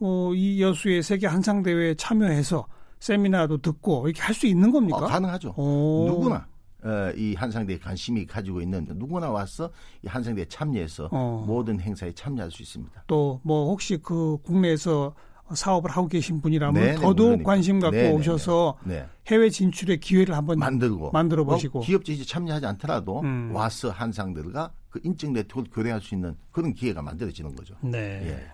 어, 0.00 0.30
이 0.34 0.60
여수의 0.62 1.02
세계 1.02 1.26
한상 1.26 1.62
대회에 1.62 1.94
참여해서 1.94 2.66
세미나도 3.00 3.58
듣고 3.58 4.08
이렇게 4.08 4.20
할 4.22 4.34
수 4.34 4.46
있는 4.46 4.70
겁니까? 4.70 4.98
어, 4.98 5.00
가능하죠. 5.06 5.54
오. 5.56 6.06
누구나 6.08 6.46
어, 6.82 7.10
이 7.16 7.34
한상대에 7.34 7.78
관심이 7.78 8.26
가지고 8.26 8.60
있는 8.60 8.86
누구나 8.96 9.30
와서 9.30 9.70
이 10.04 10.08
한상대에 10.08 10.44
참여해서 10.46 11.08
어. 11.10 11.44
모든 11.46 11.80
행사에 11.80 12.12
참여할 12.12 12.50
수 12.50 12.62
있습니다. 12.62 13.04
또 13.06 13.40
뭐 13.42 13.66
혹시 13.70 13.96
그 14.02 14.36
국내에서 14.42 15.14
사업을 15.54 15.90
하고 15.90 16.08
계신 16.08 16.40
분이라면 16.40 16.74
네, 16.74 16.86
네, 16.90 16.94
더더욱 16.96 17.16
물론입니다. 17.16 17.48
관심 17.50 17.78
갖고 17.80 17.96
네, 17.96 18.02
네, 18.08 18.12
오셔서 18.12 18.78
네. 18.84 19.06
해외 19.28 19.48
진출의 19.48 20.00
기회를 20.00 20.34
한번 20.34 20.58
만들고 20.58 21.12
만들어 21.12 21.44
보시고. 21.44 21.78
어, 21.78 21.82
기업체 21.82 22.12
이제 22.12 22.24
참여하지 22.24 22.66
않더라도 22.66 23.20
음. 23.20 23.50
와서 23.54 23.90
한상들과 23.90 24.72
그 24.96 25.00
인적 25.04 25.32
네트워크를 25.32 25.70
교류할 25.72 26.00
수 26.00 26.14
있는 26.14 26.34
그런 26.50 26.72
기회가 26.72 27.02
만들어지는 27.02 27.54
거죠. 27.54 27.74
네. 27.82 28.22
예. 28.24 28.50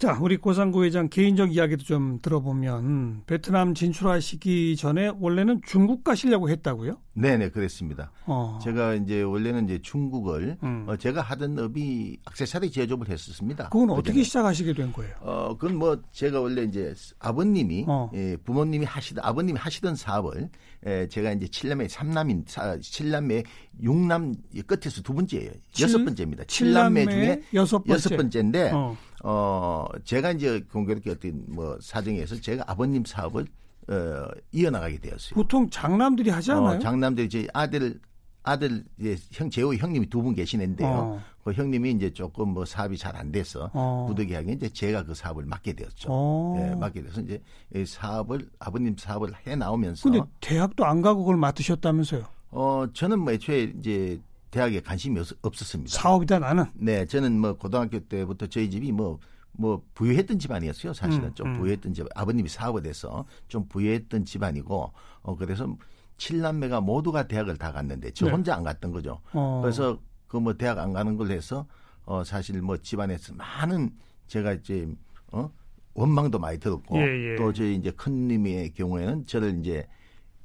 자, 0.00 0.16
우리 0.18 0.38
고상구 0.38 0.84
회장 0.84 1.10
개인적 1.10 1.54
이야기도 1.54 1.84
좀 1.84 2.18
들어보면 2.22 3.24
베트남 3.26 3.74
진출하시기 3.74 4.74
전에 4.76 5.12
원래는 5.20 5.60
중국 5.66 6.02
가시려고 6.04 6.48
했다고요? 6.48 6.96
네 7.12 7.36
네 7.36 7.50
그랬습니다. 7.50 8.10
어. 8.24 8.58
제가 8.64 8.94
이제 8.94 9.20
원래는 9.20 9.66
이제 9.66 9.78
중국을 9.82 10.56
음. 10.62 10.86
어, 10.88 10.96
제가 10.96 11.20
하던 11.20 11.58
업이 11.58 12.16
액세서리 12.30 12.70
제조업을 12.70 13.10
했었습니다. 13.10 13.68
그건 13.68 13.90
어떻게 13.90 14.12
그전에. 14.12 14.22
시작하시게 14.24 14.72
된 14.72 14.90
거예요? 14.90 15.12
어, 15.20 15.54
그건 15.58 15.76
뭐 15.76 16.00
제가 16.12 16.40
원래 16.40 16.62
이제 16.62 16.94
아버님이 17.18 17.84
어. 17.86 18.10
예, 18.14 18.38
부모님이 18.42 18.86
하시던 18.86 19.22
아버님이 19.22 19.58
하시던 19.58 19.96
사업을 19.96 20.48
예, 20.86 21.08
제가 21.08 21.32
이제 21.32 21.46
칠남매 21.46 21.88
삼남인 21.88 22.44
사, 22.48 22.78
칠남매 22.80 23.42
육남 23.82 24.34
끝에서 24.66 25.02
두 25.02 25.12
번째예요. 25.12 25.50
칠- 25.72 25.84
여섯 25.84 26.02
번째입니다. 26.02 26.44
칠남매 26.44 27.04
칠남매 27.04 27.26
중에 27.36 27.42
여섯 27.52 27.80
번째. 27.84 27.92
여섯 27.92 28.16
번째인데 28.16 28.70
어. 28.72 28.96
어, 29.22 29.86
제가 30.04 30.32
이제 30.32 30.60
공교롭게 30.72 31.10
어떤 31.10 31.44
뭐 31.48 31.76
사정에서 31.80 32.40
제가 32.40 32.64
아버님 32.66 33.04
사업을 33.04 33.46
어, 33.88 34.28
이어나가게 34.52 34.98
되었어요. 34.98 35.34
보통 35.34 35.68
장남들이 35.68 36.30
하지 36.30 36.52
않아요? 36.52 36.76
어, 36.76 36.78
장남들 36.78 37.24
이제 37.24 37.46
아들 37.52 37.98
아들 38.42 38.84
이제 38.98 39.16
형 39.32 39.50
제호 39.50 39.74
형님이 39.74 40.08
두 40.08 40.22
분 40.22 40.34
계시는데요. 40.34 40.88
어. 40.88 41.20
그 41.44 41.52
형님이 41.52 41.90
이제 41.92 42.10
조금 42.12 42.48
뭐 42.50 42.64
사업이 42.64 42.96
잘 42.96 43.14
안 43.16 43.30
돼서 43.32 43.70
어. 43.74 44.06
부득이하게 44.08 44.52
이제 44.52 44.68
제가 44.70 45.04
그 45.04 45.14
사업을 45.14 45.44
맡게 45.44 45.74
되었죠. 45.74 46.08
어. 46.10 46.56
예, 46.58 46.74
맡게 46.74 47.02
돼서 47.02 47.20
이제 47.20 47.42
이 47.74 47.84
사업을 47.84 48.48
아버님 48.58 48.96
사업을 48.96 49.32
해 49.46 49.56
나오면서 49.56 50.08
근데 50.10 50.24
대학도 50.40 50.84
안 50.86 51.02
가고 51.02 51.20
그걸 51.20 51.36
맡으셨다면서요? 51.36 52.24
어 52.52 52.86
저는 52.94 53.18
뭐 53.20 53.32
애초에 53.32 53.74
이제 53.78 54.20
대학에 54.50 54.80
관심이 54.80 55.18
없, 55.20 55.26
없었습니다. 55.42 55.96
사업이다 55.96 56.38
나는. 56.38 56.64
네, 56.74 57.06
저는 57.06 57.38
뭐 57.40 57.54
고등학교 57.56 58.00
때부터 58.00 58.46
저희 58.46 58.70
집이 58.70 58.92
뭐뭐 58.92 59.82
부유했던 59.94 60.38
집안이었어요. 60.38 60.92
사실은 60.92 61.26
음, 61.26 61.34
좀 61.34 61.46
음. 61.48 61.58
부유했던 61.58 61.94
집 61.94 62.06
아버님이 62.14 62.48
사업을 62.48 62.86
해서 62.86 63.24
좀 63.48 63.68
부유했던 63.68 64.24
집안이고 64.24 64.92
어 65.22 65.36
그래서 65.36 65.76
칠남매가 66.16 66.80
모두가 66.80 67.26
대학을 67.28 67.56
다 67.56 67.72
갔는데 67.72 68.10
저 68.12 68.26
네. 68.26 68.32
혼자 68.32 68.54
안 68.54 68.62
갔던 68.64 68.90
거죠. 68.92 69.20
어. 69.32 69.60
그래서 69.62 69.98
그 70.26 70.38
뭐 70.38 70.54
대학 70.54 70.78
안 70.78 70.92
가는 70.92 71.16
걸 71.16 71.30
해서 71.30 71.66
어 72.04 72.22
사실 72.24 72.60
뭐 72.62 72.76
집안에서 72.76 73.34
많은 73.34 73.90
제가 74.28 74.52
이제 74.52 74.88
어 75.32 75.50
원망도 75.94 76.38
많이 76.38 76.58
들었고 76.58 76.96
예, 76.98 77.32
예. 77.32 77.36
또 77.36 77.52
저희 77.52 77.74
이제 77.74 77.90
큰 77.90 78.28
님의 78.28 78.74
경우에는 78.74 79.26
저를 79.26 79.58
이제 79.60 79.86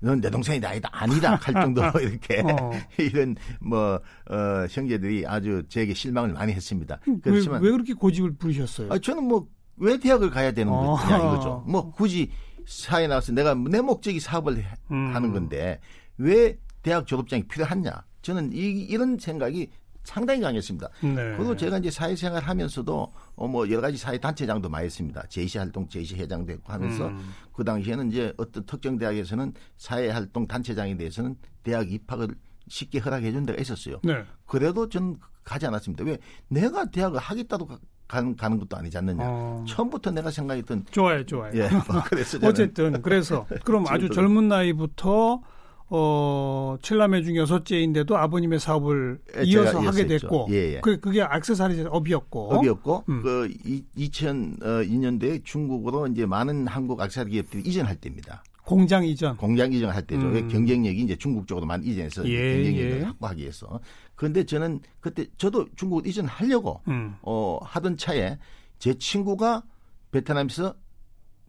넌 0.06 0.22
내 0.22 0.30
동생이 0.30 0.64
아니다 0.64 0.90
아니다 0.92 1.36
할 1.36 1.54
정도로 1.66 2.00
이렇게 2.00 2.42
어. 2.42 2.72
이런 3.00 3.36
뭐 3.60 4.00
어, 4.30 4.66
형제들이 4.70 5.26
아주 5.26 5.64
저에게 5.68 5.94
실망을 5.96 6.34
많이 6.34 6.54
했습니다. 6.54 7.00
왜, 7.08 7.16
그렇지만 7.24 7.62
왜 7.64 7.72
그렇게 7.72 7.94
고집을 7.94 8.36
부리셨어요? 8.38 8.92
아, 8.92 8.98
저는 9.00 9.24
뭐 9.24 9.48
왜 9.78 9.98
대학을 9.98 10.30
가야 10.30 10.54
되는 10.54 10.72
어. 10.72 10.96
거냐 10.96 11.18
이거죠. 11.18 11.66
뭐 11.68 11.92
굳이 11.92 12.32
사회 12.66 13.08
나와서 13.08 13.34
내가 13.34 13.54
내 13.56 13.82
목적이 13.82 14.22
사업을 14.22 14.58
해- 14.60 14.64
음. 14.90 15.14
하는 15.14 15.34
건데 15.34 15.82
왜 16.18 16.58
대학 16.82 17.06
졸업장이 17.06 17.44
필요하냐? 17.50 17.92
저는 18.22 18.54
이, 18.54 18.60
이런 18.86 19.18
생각이 19.20 19.70
상당히 20.06 20.40
강했습니다. 20.40 20.88
네. 21.02 21.14
그리고 21.36 21.58
제가 21.58 21.80
이제 21.80 21.92
사회생활 21.92 22.42
하면서도 22.44 23.12
어, 23.36 23.48
뭐 23.48 23.70
여러 23.70 23.82
가지 23.82 23.98
사회 23.98 24.18
단체장도 24.18 24.70
많이 24.70 24.86
했습니다. 24.86 25.24
제시 25.28 25.58
활동 25.58 25.88
제시 25.90 26.16
회장도 26.16 26.52
했고 26.54 26.72
하면서 26.72 27.08
음. 27.08 27.30
그 27.54 27.64
당시에는 27.64 28.10
이제 28.12 28.34
어떤 28.38 28.66
특정 28.66 28.98
대학에서는 28.98 29.54
사회 29.78 30.10
활동 30.10 30.48
단체장에 30.48 30.96
대해서는 30.96 31.36
대학 31.64 31.92
입학을 31.92 32.30
쉽게 32.68 33.00
허락해 33.00 33.32
준 33.32 33.46
데가 33.46 33.62
있었어요. 33.62 34.00
네. 34.04 34.24
그래도 34.46 34.88
전 34.90 35.18
가지 35.44 35.66
않았습니다. 35.68 36.04
왜 36.06 36.18
내가 36.48 36.86
대학을 36.86 37.20
하겠다고 37.20 37.66
가- 37.68 37.80
가는, 38.08 38.36
가는 38.36 38.58
것도 38.60 38.78
아니지 38.78 38.98
않느냐. 39.00 39.24
어. 39.26 39.66
처음부터 39.68 40.12
내가 40.12 40.32
생각했던 40.32 40.86
좋아요, 40.92 41.26
좋아요. 41.26 41.52
예, 41.56 41.68
뭐 41.70 42.02
그래서 42.08 42.38
어쨌든 42.48 43.02
그래서 43.02 43.46
그럼 43.64 43.86
아주 43.90 44.10
젊은 44.10 44.48
나이부터 44.48 45.42
어 45.88 46.78
칠남매 46.82 47.22
중 47.24 47.36
여섯째인데도 47.36 48.18
아버님의 48.18 48.60
사업을 48.60 49.20
예, 49.38 49.44
이어서 49.44 49.80
하게. 49.80 50.08
됐고 50.08 50.48
예, 50.50 50.76
예. 50.76 50.82
그 50.82 51.00
그게 51.00 51.22
액세서리 51.22 51.86
업이었고 51.88 52.56
업이었고 52.56 53.04
음. 53.08 53.22
그 53.22 53.48
2002년도에 53.96 55.44
중국으로 55.46 56.08
이제 56.08 56.26
많은 56.26 56.66
한국 56.68 57.00
악세사리 57.00 57.32
기업들이 57.32 57.62
이전할 57.64 57.98
때입니다. 57.98 58.44
공장 58.64 59.06
이전 59.06 59.38
공장 59.38 59.72
이전할 59.72 60.02
때죠. 60.08 60.22
음. 60.24 60.34
왜 60.34 60.48
경쟁력이 60.48 61.02
이제 61.02 61.16
중국 61.16 61.48
쪽으로 61.48 61.68
많이 61.68 61.86
이전해서 61.86 62.28
예, 62.28 62.56
경쟁력을 62.56 63.00
예. 63.00 63.04
확보하기 63.04 63.42
위해서. 63.44 63.80
그런데 64.16 64.44
저는 64.44 64.80
그때 65.00 65.28
저도 65.38 65.68
중국으로 65.76 66.10
이전하려고 66.10 66.82
음. 66.88 67.16
어, 67.22 67.60
하던 67.62 67.98
차에 67.98 68.40
제 68.80 68.96
친구가 68.98 69.64
베트남에서 70.12 70.74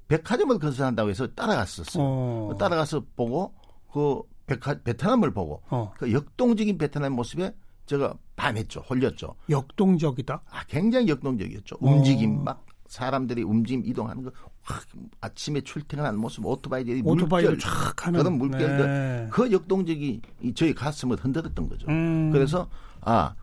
백화점을 0.09 0.59
건설한다고 0.59 1.09
해서 1.09 1.27
따라갔었어요. 1.29 2.05
어. 2.05 2.57
따라가서 2.59 3.03
보고 3.17 3.55
그 3.93 4.21
백화, 4.47 4.75
베트남을 4.83 5.33
보고 5.33 5.63
어. 5.71 5.93
그 5.99 6.13
역동적인 6.13 6.79
베트남 6.79 7.13
모습에 7.15 7.55
제가 7.87 8.15
반했죠. 8.37 8.81
홀렸죠. 8.81 9.35
역동적이다. 9.49 10.43
아, 10.51 10.65
굉장히 10.67 11.09
역동적이었죠. 11.09 11.77
어. 11.77 11.79
움직임 11.91 12.45
막 12.45 12.65
사람들이 12.89 13.43
움직임 13.43 13.85
이동하는 13.85 14.23
거 14.23 14.31
확, 14.63 14.85
아침에 15.21 15.61
출퇴근하는 15.61 16.19
모습 16.21 16.45
오토바이들이 16.47 17.03
오토바이로 17.05 17.51
물결 17.51 17.59
쫙 17.59 18.07
하는 18.07 18.21
그런 18.21 18.39
물결들 18.39 18.87
네. 18.87 19.29
그 19.33 19.51
역동적이 19.51 20.21
이 20.43 20.55
저희 20.55 20.73
가슴을 20.75 21.17
흔들었던 21.17 21.69
거죠. 21.69 21.87
음. 21.89 22.31
그래서 22.33 22.69
아 23.01 23.35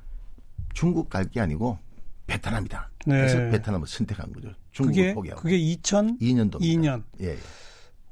중국 0.73 1.09
갈 1.09 1.25
게 1.29 1.39
아니고 1.41 1.77
베트남이다. 2.27 2.89
네. 3.05 3.17
그래서 3.17 3.37
베트남을 3.51 3.87
선택한 3.87 4.31
거죠. 4.31 4.49
중국을 4.71 5.01
그게 5.03 5.13
포기하고. 5.13 5.41
그게 5.41 5.57
2002년 5.59 6.19
2년도입니다. 6.21 7.03
예, 7.21 7.25
예. 7.31 7.37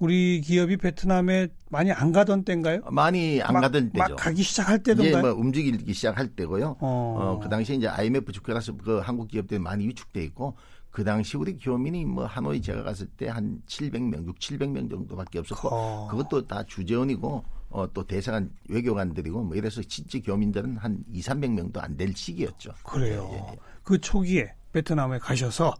우리 0.01 0.41
기업이 0.41 0.77
베트남에 0.77 1.49
많이 1.69 1.91
안 1.91 2.11
가던 2.11 2.43
때인가요? 2.43 2.81
많이 2.89 3.39
안 3.39 3.53
막, 3.53 3.61
가던 3.61 3.91
때죠. 3.91 3.99
막 3.99 4.15
가기 4.15 4.41
시작할 4.41 4.81
때던가요? 4.81 5.21
뭐 5.21 5.31
움직이기 5.33 5.93
시작할 5.93 6.29
때고요. 6.29 6.77
어. 6.79 7.17
어, 7.19 7.39
그 7.39 7.47
당시에 7.49 7.75
이제 7.75 7.87
IMF 7.87 8.31
주가라서 8.31 8.75
그 8.77 8.97
한국 8.97 9.27
기업들이 9.27 9.59
많이 9.59 9.87
위축돼 9.87 10.23
있고 10.23 10.57
그 10.89 11.03
당시 11.03 11.37
우리 11.37 11.55
교민이 11.55 12.05
뭐 12.05 12.25
하노이 12.25 12.63
제가 12.63 12.81
갔을 12.81 13.05
때 13.05 13.27
한 13.27 13.61
700명, 13.67 14.25
6, 14.25 14.39
700명 14.39 14.89
정도밖에 14.89 15.37
없었고 15.37 15.69
어. 15.71 16.07
그것도 16.09 16.47
다 16.47 16.63
주재원이고 16.63 17.43
어, 17.69 17.93
또 17.93 18.03
대사관 18.03 18.49
외교관들이고 18.69 19.43
뭐 19.43 19.55
이래서 19.55 19.83
실제 19.87 20.19
교민들은 20.19 20.77
한 20.77 21.03
2, 21.11 21.21
300명도 21.21 21.77
안 21.77 21.95
될 21.95 22.11
시기였죠. 22.15 22.71
그래요. 22.83 23.29
예, 23.33 23.53
예. 23.53 23.57
그 23.83 23.99
초기에 24.01 24.51
베트남에 24.73 25.19
가셔서 25.19 25.75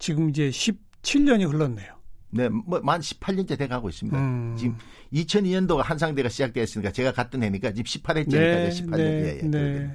지금 0.00 0.28
이제 0.28 0.50
17년이 0.50 1.48
흘렀네요. 1.48 2.01
네, 2.32 2.48
뭐 2.48 2.80
만 2.82 3.00
18년째 3.00 3.58
돼 3.58 3.68
가고 3.68 3.88
있습니다. 3.88 4.18
음. 4.18 4.56
지금 4.58 4.76
2002년도가 5.12 5.82
한상대가 5.82 6.28
시작되었으니까 6.28 6.90
제가 6.92 7.12
갔던 7.12 7.42
해니까 7.42 7.72
지금 7.72 7.84
18회째니까 7.84 8.30
네, 8.30 8.70
18년. 8.70 8.96
네, 8.96 9.02
예, 9.02 9.26
예, 9.38 9.42
네. 9.42 9.50
그러겠네. 9.50 9.94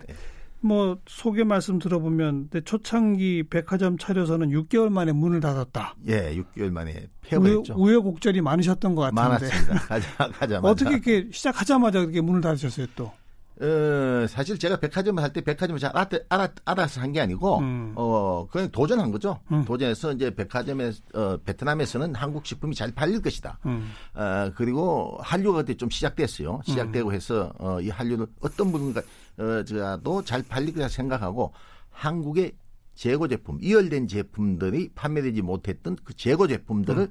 뭐 0.59 0.97
소개 1.07 1.43
말씀 1.43 1.77
들어보면 1.79 2.49
초창기 2.65 3.43
백화점 3.49 3.97
차려서는 3.97 4.49
6개월 4.49 4.89
만에 4.89 5.11
문을 5.11 5.39
닫았다. 5.39 5.95
예, 6.07 6.35
6개월 6.35 6.71
만에 6.71 6.91
우여, 6.93 7.07
폐업했죠. 7.41 7.75
우여 7.77 8.01
곡절이 8.01 8.41
많으셨던 8.41 8.95
것 8.95 9.01
같은데 9.03 9.21
많았습니다. 9.21 9.73
가자, 9.87 10.17
가자마자. 10.31 10.67
어떻게 10.69 10.91
이렇게 10.91 11.29
시작하자마자 11.31 11.99
그렇게 12.01 12.21
문을 12.21 12.41
닫으셨어요 12.41 12.87
또? 12.95 13.11
어, 13.59 14.27
사실 14.27 14.59
제가 14.59 14.79
백화점을 14.79 15.21
할 15.21 15.33
때 15.33 15.41
백화점을 15.41 15.79
잘 15.79 15.89
알았, 15.95 16.09
알았, 16.29 16.51
알아서 16.65 17.01
한 17.01 17.11
게 17.11 17.19
아니고, 17.21 17.59
음. 17.59 17.93
어, 17.95 18.47
그냥 18.51 18.69
도전한 18.69 19.11
거죠. 19.11 19.39
음. 19.51 19.65
도전해서 19.65 20.13
이제 20.13 20.33
백화점에, 20.35 20.91
어, 21.15 21.37
베트남에서는 21.43 22.13
한국 22.13 22.45
식품이 22.45 22.75
잘 22.75 22.91
팔릴 22.91 23.21
것이다. 23.21 23.57
음. 23.65 23.91
어, 24.13 24.51
그리고 24.55 25.17
한류가 25.21 25.59
그때 25.63 25.75
좀 25.75 25.89
시작됐어요. 25.89 26.61
시작되고 26.65 27.11
해서, 27.13 27.51
어, 27.57 27.81
이 27.81 27.89
한류를 27.89 28.27
어떤 28.41 28.71
분과, 28.71 29.01
어, 29.39 29.63
저도 29.63 30.23
잘 30.23 30.43
팔릴 30.43 30.73
거라 30.75 30.87
생각하고, 30.87 31.51
한국의 31.89 32.51
재고 32.93 33.27
제품, 33.27 33.57
이열된 33.61 34.07
제품들이 34.07 34.89
판매되지 34.95 35.41
못했던 35.41 35.95
그 36.03 36.15
재고 36.15 36.47
제품들을 36.47 37.09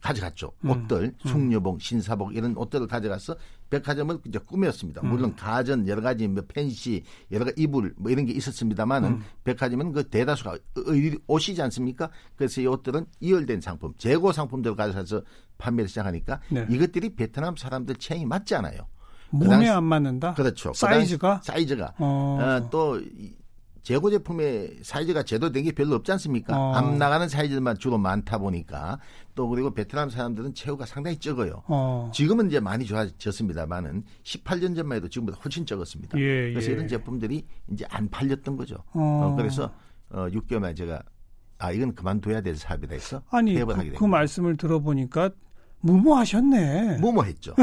가져갔죠. 0.00 0.52
음. 0.64 0.70
옷들, 0.70 1.14
숙녀복, 1.26 1.80
신사복 1.82 2.36
이런 2.36 2.56
옷들을 2.56 2.86
가져가서 2.86 3.34
백화점을 3.70 4.18
이제 4.26 4.38
꾸몄습니다. 4.38 5.02
음. 5.02 5.08
물론 5.10 5.36
가전 5.36 5.86
여러 5.88 6.00
가지 6.00 6.26
뭐 6.26 6.42
펜시 6.48 7.02
여러 7.30 7.44
가지 7.44 7.60
이불 7.62 7.94
뭐 7.96 8.10
이런 8.10 8.24
게 8.24 8.32
있었습니다만은 8.32 9.08
음. 9.10 9.22
백화점은 9.44 9.92
그 9.92 10.08
대다수가 10.08 10.56
의- 10.86 11.18
옷이지 11.26 11.60
않습니까? 11.62 12.10
그래서 12.36 12.60
이 12.60 12.66
옷들은 12.66 13.06
이열된 13.20 13.60
상품, 13.60 13.92
재고 13.98 14.32
상품들을 14.32 14.76
가져가서 14.76 15.22
판매를 15.58 15.88
시작하니까 15.88 16.40
네. 16.50 16.66
이것들이 16.70 17.14
베트남 17.14 17.56
사람들 17.56 17.96
체형이 17.96 18.24
맞지 18.26 18.54
않아요. 18.56 18.80
그 19.30 19.36
몸에 19.36 19.68
안 19.68 19.84
맞는다. 19.84 20.32
그렇죠. 20.34 20.72
그 20.72 20.78
사이즈가 20.78 21.40
사이즈가 21.44 21.92
어. 21.98 22.38
어, 22.40 22.70
또 22.70 22.98
이- 22.98 23.34
재고 23.88 24.10
제품의 24.10 24.80
사이즈가 24.82 25.22
제도된 25.22 25.64
게 25.64 25.72
별로 25.72 25.94
없지 25.94 26.12
않습니까? 26.12 26.54
어. 26.54 26.74
앞 26.74 26.96
나가는 26.96 27.26
사이즈만 27.26 27.78
주로 27.78 27.96
많다 27.96 28.36
보니까 28.36 28.98
또 29.34 29.48
그리고 29.48 29.72
베트남 29.72 30.10
사람들은 30.10 30.52
체구가 30.52 30.84
상당히 30.84 31.16
적어요. 31.16 31.62
어. 31.68 32.10
지금은 32.12 32.48
이제 32.48 32.60
많이 32.60 32.84
좋아졌습니다만은 32.84 34.04
18년 34.24 34.76
전만 34.76 34.96
해도 34.96 35.08
지금보다 35.08 35.38
훨씬 35.42 35.64
적었습니다. 35.64 36.18
예, 36.18 36.52
그래서 36.52 36.68
예. 36.68 36.74
이런 36.74 36.86
제품들이 36.86 37.46
이제 37.72 37.86
안 37.88 38.10
팔렸던 38.10 38.58
거죠. 38.58 38.76
어. 38.92 39.30
어, 39.32 39.34
그래서 39.34 39.72
어, 40.10 40.28
6개월 40.28 40.58
만에 40.58 40.74
제가 40.74 41.02
아 41.56 41.72
이건 41.72 41.94
그만둬야 41.94 42.42
될 42.42 42.56
사업이다 42.56 42.92
해서 42.92 43.22
아니 43.30 43.54
그, 43.54 43.64
그. 43.96 44.04
말씀을 44.04 44.58
들어보니까 44.58 45.30
무모하셨네. 45.80 46.98
뭐뭐 47.00 47.22
했죠. 47.22 47.54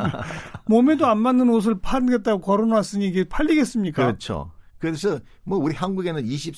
몸에도 0.64 1.06
안 1.08 1.18
맞는 1.18 1.50
옷을 1.50 1.78
팔겠다고 1.82 2.40
걸어놨으니 2.40 3.06
이게 3.06 3.24
팔리겠습니까? 3.24 4.02
그렇죠. 4.02 4.52
그래서 4.78 5.18
뭐 5.44 5.58
우리 5.58 5.74
한국에는 5.74 6.24
20, 6.26 6.54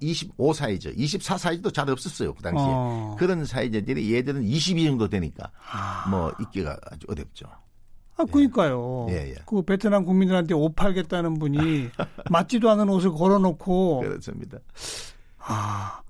25 0.00 0.52
사이즈, 0.54 0.92
24 0.96 1.36
사이즈도 1.38 1.70
잘 1.70 1.88
없었어요 1.90 2.34
그 2.34 2.42
당시에. 2.42 2.64
어. 2.66 3.16
그런 3.18 3.44
사이즈들이 3.44 4.14
얘들은 4.14 4.42
22 4.44 4.84
정도 4.84 5.08
되니까 5.08 5.50
아. 5.70 6.08
뭐 6.08 6.32
있기가 6.40 6.78
아주 6.90 7.06
어렵죠. 7.08 7.46
아, 8.16 8.24
그러니까요. 8.24 9.06
예, 9.10 9.30
예. 9.30 9.34
그 9.46 9.62
베트남 9.62 10.04
국민들한테 10.04 10.52
옷 10.54 10.74
팔겠다는 10.74 11.38
분이 11.38 11.88
맞지도 12.30 12.68
않은 12.70 12.88
옷을 12.88 13.12
걸어놓고 13.12 14.00
그렇습니다. 14.00 14.58
아 15.38 16.00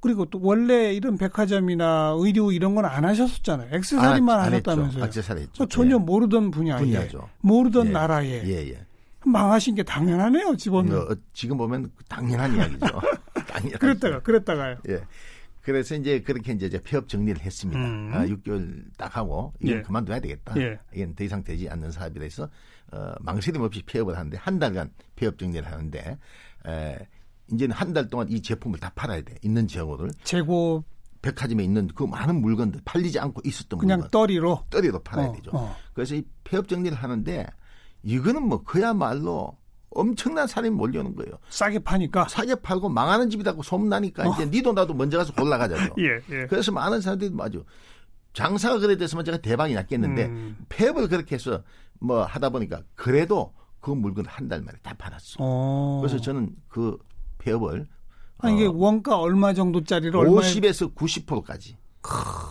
그리고 0.00 0.24
또 0.26 0.38
원래 0.42 0.92
이런 0.92 1.16
백화점이나 1.16 2.14
의류 2.18 2.52
이런 2.52 2.74
건 2.74 2.84
안 2.84 3.04
하셨었잖아요. 3.04 3.68
액세서리만 3.72 4.38
안 4.40 4.52
했죠. 4.52 4.70
하셨다면서요. 4.72 5.04
액세서리 5.04 5.40
했죠. 5.42 5.64
그 5.64 5.68
전혀 5.68 5.94
예. 5.94 5.98
모르던 5.98 6.50
분야에. 6.50 7.08
모르던 7.40 7.86
예. 7.88 7.90
나라에 7.90 8.42
예, 8.46 8.68
예. 8.70 8.86
망하신 9.30 9.74
게 9.74 9.82
당연하네요. 9.82 10.56
집어는 10.56 10.96
어, 10.96 11.08
지금 11.32 11.56
보면 11.56 11.90
당연한 12.08 12.54
이야기죠. 12.56 12.86
당연한. 13.48 13.78
그랬다가 13.78 14.20
그랬다가요. 14.20 14.76
예. 14.88 15.00
그래서 15.62 15.94
이제 15.94 16.20
그렇게 16.20 16.52
이제 16.52 16.66
이제 16.66 16.78
폐업 16.82 17.08
정리를 17.08 17.40
했습니다. 17.40 17.80
음. 17.80 18.10
아, 18.12 18.26
6개월 18.26 18.84
딱 18.98 19.16
하고 19.16 19.52
이건 19.60 19.78
예. 19.78 19.82
그만둬야 19.82 20.20
되겠다. 20.20 20.54
예. 20.60 20.78
이건 20.94 21.14
더 21.14 21.24
이상 21.24 21.42
되지 21.42 21.68
않는 21.70 21.90
사업이라 21.90 22.24
해서 22.24 22.48
어, 22.92 23.12
망설임 23.20 23.62
없이 23.62 23.82
폐업을 23.86 24.16
하는데 24.16 24.36
한 24.36 24.58
달간 24.58 24.90
폐업 25.16 25.38
정리를 25.38 25.66
하는데 25.66 26.18
에, 26.66 26.98
이제는 27.50 27.74
한 27.74 27.92
달 27.94 28.08
동안 28.08 28.28
이 28.30 28.40
제품을 28.42 28.78
다 28.78 28.90
팔아야 28.94 29.22
돼. 29.22 29.36
있는 29.42 29.66
재고를. 29.66 30.10
재고 30.22 30.84
백화점에 31.22 31.64
있는 31.64 31.88
그 31.94 32.04
많은 32.04 32.42
물건들 32.42 32.82
팔리지 32.84 33.18
않고 33.18 33.40
있었던 33.44 33.78
그냥 33.78 34.00
물건 34.00 34.10
떠리로 34.10 34.64
떠리로 34.68 34.98
팔아야 35.02 35.28
어, 35.28 35.32
되죠. 35.32 35.50
어. 35.54 35.74
그래서 35.94 36.14
이 36.14 36.22
폐업 36.44 36.68
정리를 36.68 36.94
하는데 36.96 37.46
이거는 38.04 38.42
뭐 38.46 38.62
그야말로 38.62 39.56
엄청난 39.90 40.46
사람이 40.46 40.74
몰려오는 40.74 41.14
거예요. 41.16 41.34
싸게 41.48 41.80
파니까. 41.80 42.26
사게 42.28 42.54
팔고 42.56 42.88
망하는 42.88 43.30
집이라고 43.30 43.62
소문나니까 43.62 44.24
이제 44.34 44.46
니도 44.46 44.72
나도 44.72 44.92
먼저 44.94 45.18
가서 45.18 45.32
골라가자죠. 45.34 45.92
어. 45.92 45.94
예, 45.98 46.20
예. 46.34 46.46
그래서 46.46 46.72
많은 46.72 47.00
사람들이 47.00 47.30
맞아. 47.30 47.58
장사가 48.32 48.78
그래 48.80 48.96
됐으면 48.96 49.24
제가 49.24 49.38
대박이 49.38 49.74
났겠는데 49.74 50.24
음. 50.26 50.56
폐업을 50.68 51.08
그렇게 51.08 51.36
해서 51.36 51.62
뭐 52.00 52.24
하다 52.24 52.50
보니까 52.50 52.82
그래도 52.96 53.52
그 53.80 53.90
물건 53.92 54.26
한 54.26 54.48
달 54.48 54.62
만에 54.62 54.76
다 54.82 54.94
팔았어. 54.98 55.36
어. 55.38 56.00
그래서 56.02 56.20
저는 56.20 56.50
그 56.68 56.98
폐업을 57.38 57.86
아니, 58.38 58.56
이게 58.56 58.66
어, 58.66 58.72
원가 58.74 59.16
얼마 59.18 59.54
정도짜리를 59.54 60.14
얼마에 60.16 60.34
50에서 60.34 60.92
90%까지. 60.94 61.76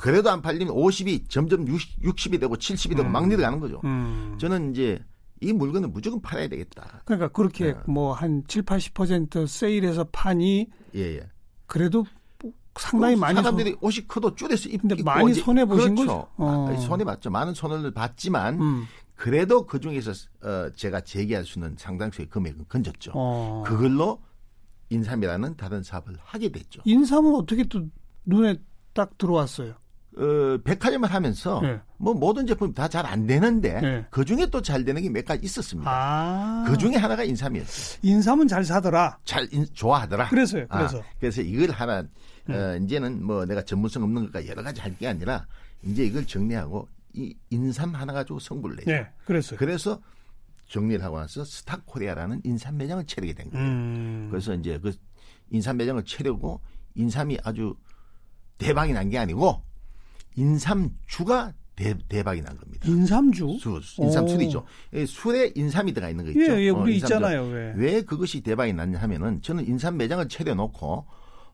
그래도 0.02 0.32
안 0.32 0.42
팔리면 0.42 0.74
50이 0.74 1.30
점점 1.30 1.68
60, 1.68 2.02
60이 2.04 2.40
되고 2.40 2.56
70이 2.56 2.96
되고 2.96 3.08
막 3.10 3.28
내려가는 3.28 3.60
거죠. 3.60 3.82
음. 3.84 4.36
저는 4.40 4.72
이제 4.72 5.04
이 5.44 5.54
물건을 5.54 5.90
무조건 5.90 6.22
팔아야 6.22 6.48
되겠다. 6.48 7.02
그러니까 7.06 7.28
그렇게 7.30 7.74
네. 7.74 7.80
뭐한 7.88 8.44
7, 8.48 8.64
80% 8.64 9.48
세일해서 9.48 10.06
파니 10.12 10.68
예, 10.96 11.18
예. 11.18 11.30
그래도 11.66 12.06
상당히 12.76 13.16
많이 13.16 13.36
사람들이 13.36 13.76
옷이 13.82 14.08
커도 14.08 14.34
줄여서 14.36 14.70
입, 14.70 14.82
근데 14.82 15.02
많이 15.04 15.34
손해 15.34 15.66
보신 15.66 15.96
그렇죠. 15.96 16.12
거죠? 16.12 16.28
어. 16.38 16.70
아, 16.70 16.78
손해 16.78 17.04
봤죠. 17.04 17.30
많은 17.30 17.54
손해를 17.54 17.92
봤지만 17.92 18.60
음. 18.60 18.86
그래도 19.16 19.66
그 19.66 19.80
중에서 19.80 20.12
어, 20.42 20.70
제가 20.76 21.02
제기할 21.02 21.46
수 21.46 21.60
있는 21.60 21.76
상당수의 21.78 22.30
금액은 22.30 22.66
건졌죠. 22.68 23.12
어. 23.14 23.64
그걸로 23.66 24.22
인삼이라는 24.90 25.56
다른 25.56 25.84
사업을 25.84 26.16
하게 26.24 26.50
됐죠. 26.50 26.82
인삼은 26.86 27.36
어떻게 27.36 27.64
또 27.64 27.86
눈에 28.26 28.56
딱 28.94 29.18
들어왔어요. 29.18 29.76
어, 30.18 30.58
백화점을 30.64 31.12
하면서 31.12 31.60
네. 31.62 31.80
뭐 31.98 32.14
모든 32.14 32.46
제품이 32.46 32.74
다 32.74 32.88
잘 32.88 33.06
안 33.06 33.26
되는데 33.26 33.82
네. 33.82 34.06
그 34.12 34.24
중에 34.26 34.46
또 34.48 34.62
잘 34.62 34.84
되는 34.86 35.02
게 35.02 35.10
몇 35.10 35.26
가지 35.26 35.44
있었습니다. 35.46 35.90
아. 35.92 36.64
그 36.68 36.78
중에 36.78 36.96
하나가 36.96 37.24
인삼이었어요. 37.24 38.00
인삼은 38.04 38.48
잘 38.48 38.64
사더라. 38.64 39.18
잘 39.26 39.48
인- 39.52 39.66
좋아하더라. 39.74 40.30
그래서요. 40.30 40.66
아, 40.70 40.78
그래서. 40.80 40.98
음. 40.98 41.04
그래서 41.20 41.42
이걸 41.42 41.72
하나 41.72 42.00
어, 42.50 42.78
이제는 42.82 43.24
뭐 43.26 43.46
내가 43.46 43.62
전문성 43.64 44.04
없는 44.04 44.26
것과 44.26 44.46
여러 44.48 44.62
가지 44.62 44.82
할 44.82 44.96
게 44.98 45.08
아니라 45.08 45.48
이제 45.84 46.04
이걸 46.06 46.26
정리하고 46.28 46.88
이 47.14 47.36
인삼 47.50 47.94
하나 47.96 48.14
가지고 48.14 48.40
승부를 48.40 48.76
내죠. 48.78 48.92
네, 48.92 49.08
그랬어요. 49.26 49.58
그래서 49.58 50.00
정리를 50.68 51.04
하고 51.04 51.20
나서 51.20 51.44
스타코리아라는 51.44 52.42
인삼 52.44 52.78
매장을 52.78 53.06
차리게 53.06 53.34
된 53.34 53.50
거예요. 53.50 53.66
음. 53.66 54.28
그래서 54.32 54.54
이제 54.56 54.80
그 54.80 54.92
인삼 55.50 55.78
매장을 55.78 56.04
차려고 56.06 56.62
인삼이 56.96 57.38
아주 57.44 57.76
대박이 58.58 58.94
난 58.94 59.10
게 59.10 59.18
아니고 59.18 59.62
인삼주가 60.36 61.54
대, 61.76 61.96
대박이 62.08 62.42
난 62.42 62.56
겁니다. 62.58 62.88
인삼주? 62.88 63.58
술, 63.60 63.82
인삼 64.00 64.26
오. 64.26 64.28
술이죠. 64.28 64.64
이 64.94 65.06
술에 65.08 65.52
인삼이 65.56 65.92
들어가 65.94 66.10
있는 66.12 66.26
거 66.26 66.32
있죠. 66.32 66.54
예, 66.54 66.66
예, 66.66 66.70
어, 66.70 66.76
우리 66.76 66.96
인삼주. 66.96 67.16
있잖아요. 67.16 67.44
왜? 67.48 67.74
왜 67.76 68.02
그것이 68.04 68.42
대박이 68.42 68.74
났냐 68.74 69.00
하면은 69.00 69.42
저는 69.42 69.68
인삼 69.68 69.98
매장을 69.98 70.28
차려놓고 70.30 71.06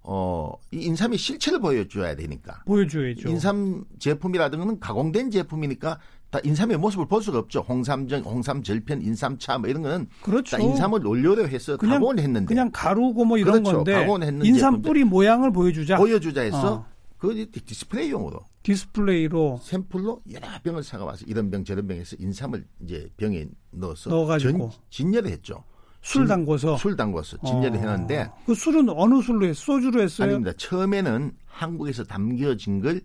어, 0.02 0.54
이 0.72 0.78
인삼의 0.86 1.18
실체를 1.18 1.60
보여줘야 1.60 2.16
되니까. 2.16 2.62
보여줘야죠. 2.66 3.30
인삼 3.30 3.86
제품이라든가는 4.00 4.80
가공된 4.80 5.32
제품이니까 5.32 6.00
다 6.32 6.40
인삼의 6.44 6.78
모습을 6.78 7.08
볼 7.08 7.24
수가 7.24 7.40
없죠. 7.40 7.62
홍삼전, 7.62 8.22
홍삼 8.24 8.62
절편, 8.62 9.02
인삼차 9.02 9.58
뭐 9.58 9.70
이런 9.70 9.82
거는 9.82 10.08
그렇죠. 10.22 10.58
다 10.58 10.64
인삼을 10.64 11.02
원료로 11.04 11.48
해서 11.48 11.76
그냥- 11.78 11.96
가공을 11.96 12.20
했는데 12.20 12.46
그냥 12.46 12.70
가루고 12.74 13.26
뭐 13.26 13.38
이런 13.38 13.64
그렇죠. 13.64 13.78
건데 13.78 13.94
가공은 13.94 14.24
했는 14.28 14.46
인삼. 14.46 14.82
뿌리 14.82 15.04
모양을 15.06 15.52
보여주자. 15.52 15.98
보여주자 15.98 16.42
해서 16.42 16.74
어. 16.74 16.86
그 17.20 17.52
디스플레이용으로 17.52 18.40
디스플레이로 18.64 19.60
샘플로 19.62 20.22
여러 20.32 20.48
병을 20.64 20.84
사가와서 20.84 21.26
이런 21.28 21.52
병 21.52 21.64
저런 21.66 21.86
병에서 21.86 22.16
인삼을 22.18 22.66
이제 22.84 23.10
병에 23.18 23.46
넣어서 23.72 24.10
넣어가지고. 24.10 24.70
전, 24.72 24.82
진열을 24.90 25.30
했죠. 25.32 25.64
술 26.02 26.22
진- 26.22 26.28
담궈서 26.30 26.78
술 26.78 26.96
담궈서 26.96 27.38
진열을 27.46 27.78
어. 27.78 27.82
해놨는데 27.82 28.30
그 28.46 28.56
술은 28.56 28.88
어느 28.90 29.22
술로 29.22 29.46
했어요? 29.48 29.54
소주로 29.54 30.02
했어요? 30.02 30.30
아닙니다. 30.30 30.54
처음에는 30.58 31.36
한국에서 31.46 32.06
담겨진 32.06 32.80
걸 32.80 33.02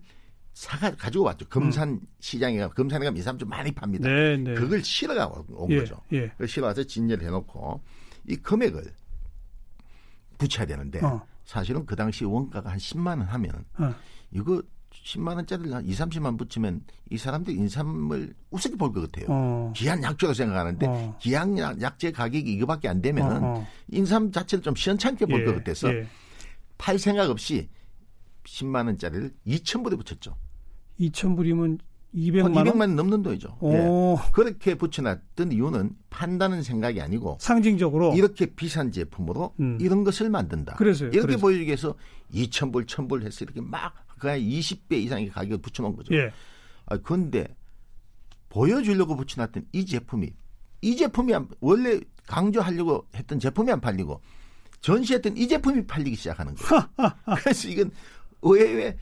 사가 0.53 0.95
가지고 0.95 1.25
왔죠. 1.25 1.45
금산 1.49 1.99
시장에 2.21 2.57
가 2.59 2.69
금산에 2.69 3.03
가면 3.03 3.17
인삼 3.17 3.37
좀 3.37 3.49
많이 3.49 3.69
팝니다. 3.73 4.07
음. 4.07 4.43
네, 4.45 4.51
네. 4.51 4.53
그걸 4.53 4.81
실어가 4.81 5.27
온 5.49 5.69
예, 5.71 5.79
거죠. 5.79 5.99
예. 6.13 6.31
실어와서 6.47 6.83
진열해 6.85 7.27
놓고 7.27 7.81
이 8.29 8.37
금액을 8.37 8.85
붙여야 10.37 10.65
되는데 10.65 11.03
어. 11.03 11.21
사실은 11.45 11.85
그 11.85 11.95
당시 11.95 12.25
원가가 12.25 12.71
한 12.71 12.77
10만 12.77 13.07
원 13.07 13.21
하면 13.21 13.51
어. 13.77 13.93
이거 14.31 14.61
10만 14.91 15.35
원짜리를 15.35 15.73
한 15.73 15.85
2, 15.85 15.91
30만 15.91 16.37
붙이면 16.37 16.81
이 17.11 17.17
사람들이 17.17 17.55
인삼을 17.57 18.33
우습게 18.49 18.77
볼 18.77 18.91
것 18.91 19.11
같아요. 19.11 19.27
어. 19.29 19.73
귀한 19.75 20.01
약재로 20.01 20.33
생각하는데 20.33 20.85
어. 20.87 21.17
귀한 21.21 21.57
약- 21.57 21.79
약재 21.81 22.11
가격이 22.11 22.51
이거밖에 22.53 22.87
안 22.87 23.01
되면은 23.01 23.43
어, 23.43 23.47
어. 23.59 23.67
인삼 23.89 24.31
자체를 24.31 24.63
좀 24.63 24.75
시원찮게 24.75 25.25
볼 25.27 25.41
예, 25.41 25.45
것 25.45 25.55
같아서 25.55 25.93
예. 25.93 26.07
팔 26.77 26.97
생각 26.97 27.29
없이 27.29 27.69
10만 28.45 28.85
원짜리를 28.87 29.31
2천 29.45 29.83
불에 29.83 29.95
붙였죠. 29.97 30.35
2천 30.99 31.35
불이면 31.35 31.63
한 31.63 31.79
200만 32.15 32.55
원. 32.55 32.65
200만 32.65 32.79
원 32.79 32.95
넘는 32.95 33.23
돈이죠. 33.23 33.57
예. 33.63 33.67
오, 33.87 34.17
그렇게 34.31 34.75
붙여놨던 34.75 35.51
이유는 35.51 35.91
판다는 36.09 36.63
생각이 36.63 37.01
아니고 37.01 37.37
상징적으로 37.41 38.13
이렇게 38.15 38.45
비싼 38.47 38.91
제품으로 38.91 39.53
음. 39.59 39.77
이런 39.81 40.03
것을 40.03 40.29
만든다. 40.29 40.75
그래서요, 40.75 41.09
이렇게 41.09 41.21
그래서. 41.27 41.39
보여주기 41.41 41.65
위해서 41.67 41.95
2,000불, 42.33 42.85
1,000불 42.87 43.23
해서 43.23 43.43
이렇게 43.43 43.59
막 43.61 43.93
그냥 44.17 44.39
20배 44.39 44.93
이상의 44.93 45.29
가격을 45.29 45.57
붙여놓은 45.59 45.95
거죠. 45.95 46.15
예. 46.15 46.31
아, 46.85 46.97
그런데 46.97 47.47
보여주려고 48.49 49.15
붙여놨던 49.15 49.67
이 49.73 49.85
제품이 49.85 50.31
이 50.81 50.95
제품이 50.95 51.33
안- 51.33 51.49
원래 51.59 51.99
강조하려고 52.27 53.07
했던 53.15 53.39
제품이 53.39 53.71
안 53.71 53.81
팔리고 53.81 54.21
전시했던 54.81 55.35
이 55.37 55.47
제품이 55.47 55.85
팔리기 55.87 56.15
시작하는 56.15 56.55
거예요. 56.55 56.83
그래서 57.43 57.67
이건 57.67 57.91
의외에 58.41 58.95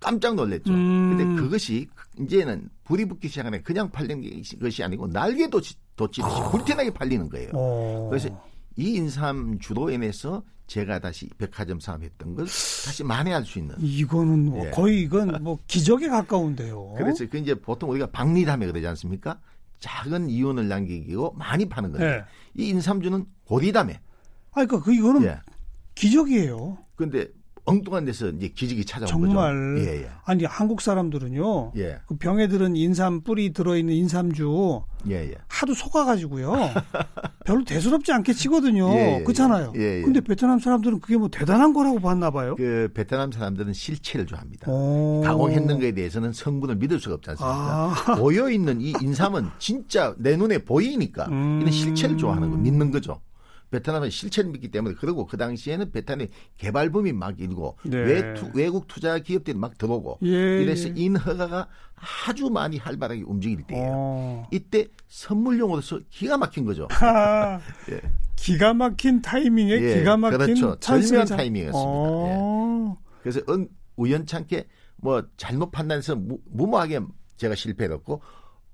깜짝 0.00 0.34
놀랐죠. 0.34 0.72
음. 0.72 1.16
근데 1.16 1.42
그것이 1.42 1.86
이제는 2.18 2.68
불이 2.84 3.04
붙기 3.04 3.28
시작하네 3.28 3.60
그냥 3.62 3.90
팔리는 3.90 4.42
것이 4.60 4.82
아니고 4.82 5.08
날개 5.08 5.48
돋치, 5.48 5.74
돋치듯이 5.94 6.36
불티나게 6.50 6.92
팔리는 6.92 7.28
거예요. 7.28 7.50
어. 7.54 8.08
그래서 8.10 8.28
이 8.76 8.94
인삼 8.94 9.58
주로 9.60 9.90
인해서 9.90 10.42
제가 10.66 11.00
다시 11.00 11.28
백화점 11.36 11.80
사업했던 11.80 12.34
걸 12.34 12.46
다시 12.46 13.04
만회할 13.04 13.44
수 13.44 13.58
있는. 13.58 13.74
이거는 13.78 14.46
뭐 14.46 14.66
예. 14.66 14.70
거의 14.70 15.02
이건 15.02 15.42
뭐 15.42 15.58
기적에 15.66 16.08
가까운데요. 16.08 16.94
그래서 16.96 17.26
그 17.28 17.38
이제 17.38 17.54
보통 17.54 17.90
우리가 17.90 18.06
박리담에 18.06 18.66
그러지 18.66 18.86
않습니까? 18.86 19.38
작은 19.80 20.30
이윤을 20.30 20.68
남기고 20.68 21.32
많이 21.32 21.68
파는 21.68 21.92
건데 21.92 22.06
예. 22.06 22.24
이 22.62 22.68
인삼주는 22.68 23.26
고리담에. 23.44 23.94
아, 23.94 24.64
그러니까 24.64 24.80
그 24.80 24.94
이거는 24.94 25.24
예. 25.24 25.38
기적이에요. 25.94 26.78
근데 26.94 27.26
엉뚱한 27.64 28.04
데서 28.04 28.28
이제 28.28 28.48
기적이 28.48 28.84
찾아온 28.84 29.08
정말. 29.08 29.74
거죠. 29.74 29.86
예, 29.90 30.02
예. 30.02 30.08
아니 30.24 30.44
한국 30.44 30.80
사람들은요. 30.80 31.72
예. 31.76 31.98
그 32.06 32.16
병에 32.16 32.48
들은 32.48 32.76
인삼 32.76 33.22
뿌리 33.22 33.52
들어 33.52 33.76
있는 33.76 33.94
인삼주 33.94 34.82
예, 35.08 35.30
예. 35.30 35.34
하도 35.48 35.74
속아 35.74 36.04
가지고요. 36.04 36.52
별로 37.44 37.64
대수롭지 37.64 38.12
않게 38.12 38.32
치거든요. 38.32 38.88
예, 38.92 39.18
예, 39.18 39.22
그렇잖아요. 39.22 39.72
예, 39.76 39.98
예. 39.98 40.02
근데 40.02 40.20
베트남 40.20 40.58
사람들은 40.58 41.00
그게 41.00 41.16
뭐 41.16 41.28
대단한 41.28 41.72
거라고 41.72 42.00
봤나 42.00 42.30
봐요. 42.30 42.54
그 42.56 42.90
베트남 42.94 43.32
사람들은 43.32 43.72
실체를 43.72 44.26
좋아합니다. 44.26 44.70
오. 44.70 45.22
가공했는 45.24 45.80
거에 45.80 45.92
대해서는 45.92 46.32
성분을 46.32 46.76
믿을 46.76 47.00
수가 47.00 47.16
없지 47.16 47.30
않습니까? 47.30 47.94
아. 48.06 48.14
보여 48.16 48.50
있는 48.50 48.80
이 48.80 48.92
인삼은 49.00 49.48
진짜 49.58 50.14
내 50.18 50.36
눈에 50.36 50.58
보이니까 50.58 51.26
음. 51.26 51.58
이런 51.60 51.72
실체를 51.72 52.16
좋아하는 52.16 52.50
거 52.50 52.56
믿는 52.56 52.90
거죠. 52.90 53.20
베트남은 53.70 54.10
실체를 54.10 54.50
믿기 54.50 54.68
때문에 54.68 54.94
그러고 54.96 55.26
그 55.26 55.36
당시에는 55.36 55.92
베트남의 55.92 56.28
개발붐이 56.58 57.12
막 57.12 57.38
일고 57.40 57.76
네. 57.84 57.98
외투, 57.98 58.50
외국 58.54 58.86
투자 58.88 59.18
기업들이 59.18 59.56
막 59.56 59.78
들어오고 59.78 60.18
예, 60.24 60.62
이래서 60.62 60.88
예. 60.88 60.92
인허가가 60.96 61.68
아주 62.26 62.50
많이 62.50 62.78
활발하게 62.78 63.22
움직일 63.22 63.62
때예요. 63.66 63.86
어. 63.92 64.48
이때 64.50 64.86
선물용으로서 65.08 66.00
기가 66.10 66.36
막힌 66.36 66.64
거죠. 66.64 66.88
아, 67.00 67.60
예. 67.90 68.00
기가 68.36 68.74
막힌 68.74 69.22
타이밍에 69.22 69.72
예, 69.72 69.94
기가 69.98 70.16
막힌 70.16 70.38
그렇죠. 70.38 70.76
절묘한 70.80 71.26
자- 71.26 71.36
타이밍이었습니다. 71.36 71.80
어. 71.88 72.96
그래서 73.22 73.40
은, 73.50 73.68
우연찮게 73.96 74.66
뭐 74.96 75.22
잘못 75.36 75.70
판단해서 75.70 76.16
무, 76.16 76.38
무모하게 76.50 77.00
제가 77.36 77.54
실패했고 77.54 78.22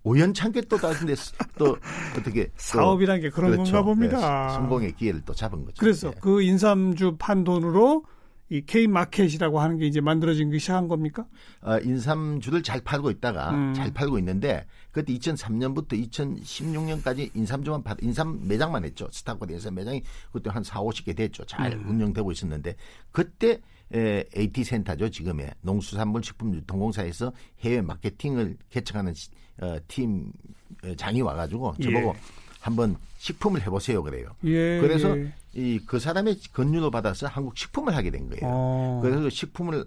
우연찮게 0.06 0.62
또 0.62 0.76
다른 0.76 1.06
데서 1.06 1.34
또 1.58 1.76
어떻게 2.16 2.46
또 2.46 2.52
사업이란 2.56 3.20
게 3.20 3.28
그런 3.28 3.50
그렇죠. 3.50 3.72
건가 3.72 3.82
봅니다. 3.82 4.46
네, 4.46 4.54
성공의 4.54 4.92
기회를 4.92 5.22
또 5.26 5.34
잡은 5.34 5.64
거죠. 5.64 5.74
그래서 5.80 6.08
예. 6.08 6.20
그 6.20 6.42
인삼주 6.42 7.16
판 7.18 7.42
돈으로 7.42 8.04
이 8.48 8.62
K 8.64 8.86
마켓이라고 8.86 9.58
하는 9.58 9.76
게 9.78 9.86
이제 9.86 10.00
만들어진 10.00 10.50
게 10.50 10.58
시작한 10.58 10.86
겁니까? 10.86 11.26
어, 11.62 11.80
인삼주를 11.80 12.62
잘 12.62 12.80
팔고 12.80 13.10
있다가 13.10 13.50
음. 13.50 13.74
잘 13.74 13.92
팔고 13.92 14.18
있는데 14.20 14.64
그때 14.92 15.12
2003년부터 15.14 16.00
2016년까지 16.08 17.34
인삼주만 17.34 17.82
팔, 17.82 17.96
인삼 18.00 18.46
매장만 18.46 18.84
했죠. 18.84 19.08
스타코리아 19.10 19.52
인삼 19.52 19.74
매장이 19.74 20.02
그때 20.30 20.50
한 20.50 20.62
4, 20.62 20.80
50개 20.82 21.16
됐죠. 21.16 21.44
잘 21.46 21.72
음. 21.72 21.90
운영되고 21.90 22.30
있었는데 22.30 22.76
그때 23.10 23.50
에, 23.50 23.60
AT 23.94 24.64
센터죠. 24.64 25.08
지금의 25.10 25.50
농수산물 25.62 26.22
식품 26.24 26.54
유통공사에서 26.54 27.32
해외 27.60 27.80
마케팅을 27.80 28.56
개척하는 28.70 29.14
시- 29.14 29.30
어, 29.60 29.78
팀 29.88 30.32
어, 30.84 30.94
장이 30.96 31.22
와가지고 31.22 31.74
저보고 31.82 32.08
예. 32.08 32.20
한번 32.60 32.96
식품을 33.18 33.62
해보세요 33.62 34.02
그래요. 34.02 34.28
예. 34.44 34.80
그래서 34.80 35.16
예. 35.16 35.32
이그 35.54 35.98
사람의 36.00 36.40
권유를 36.52 36.90
받아서 36.90 37.26
한국 37.28 37.56
식품을 37.56 37.94
하게 37.94 38.10
된 38.10 38.28
거예요. 38.28 38.40
어. 38.44 38.98
그래서 39.02 39.20
그 39.22 39.30
식품을 39.30 39.84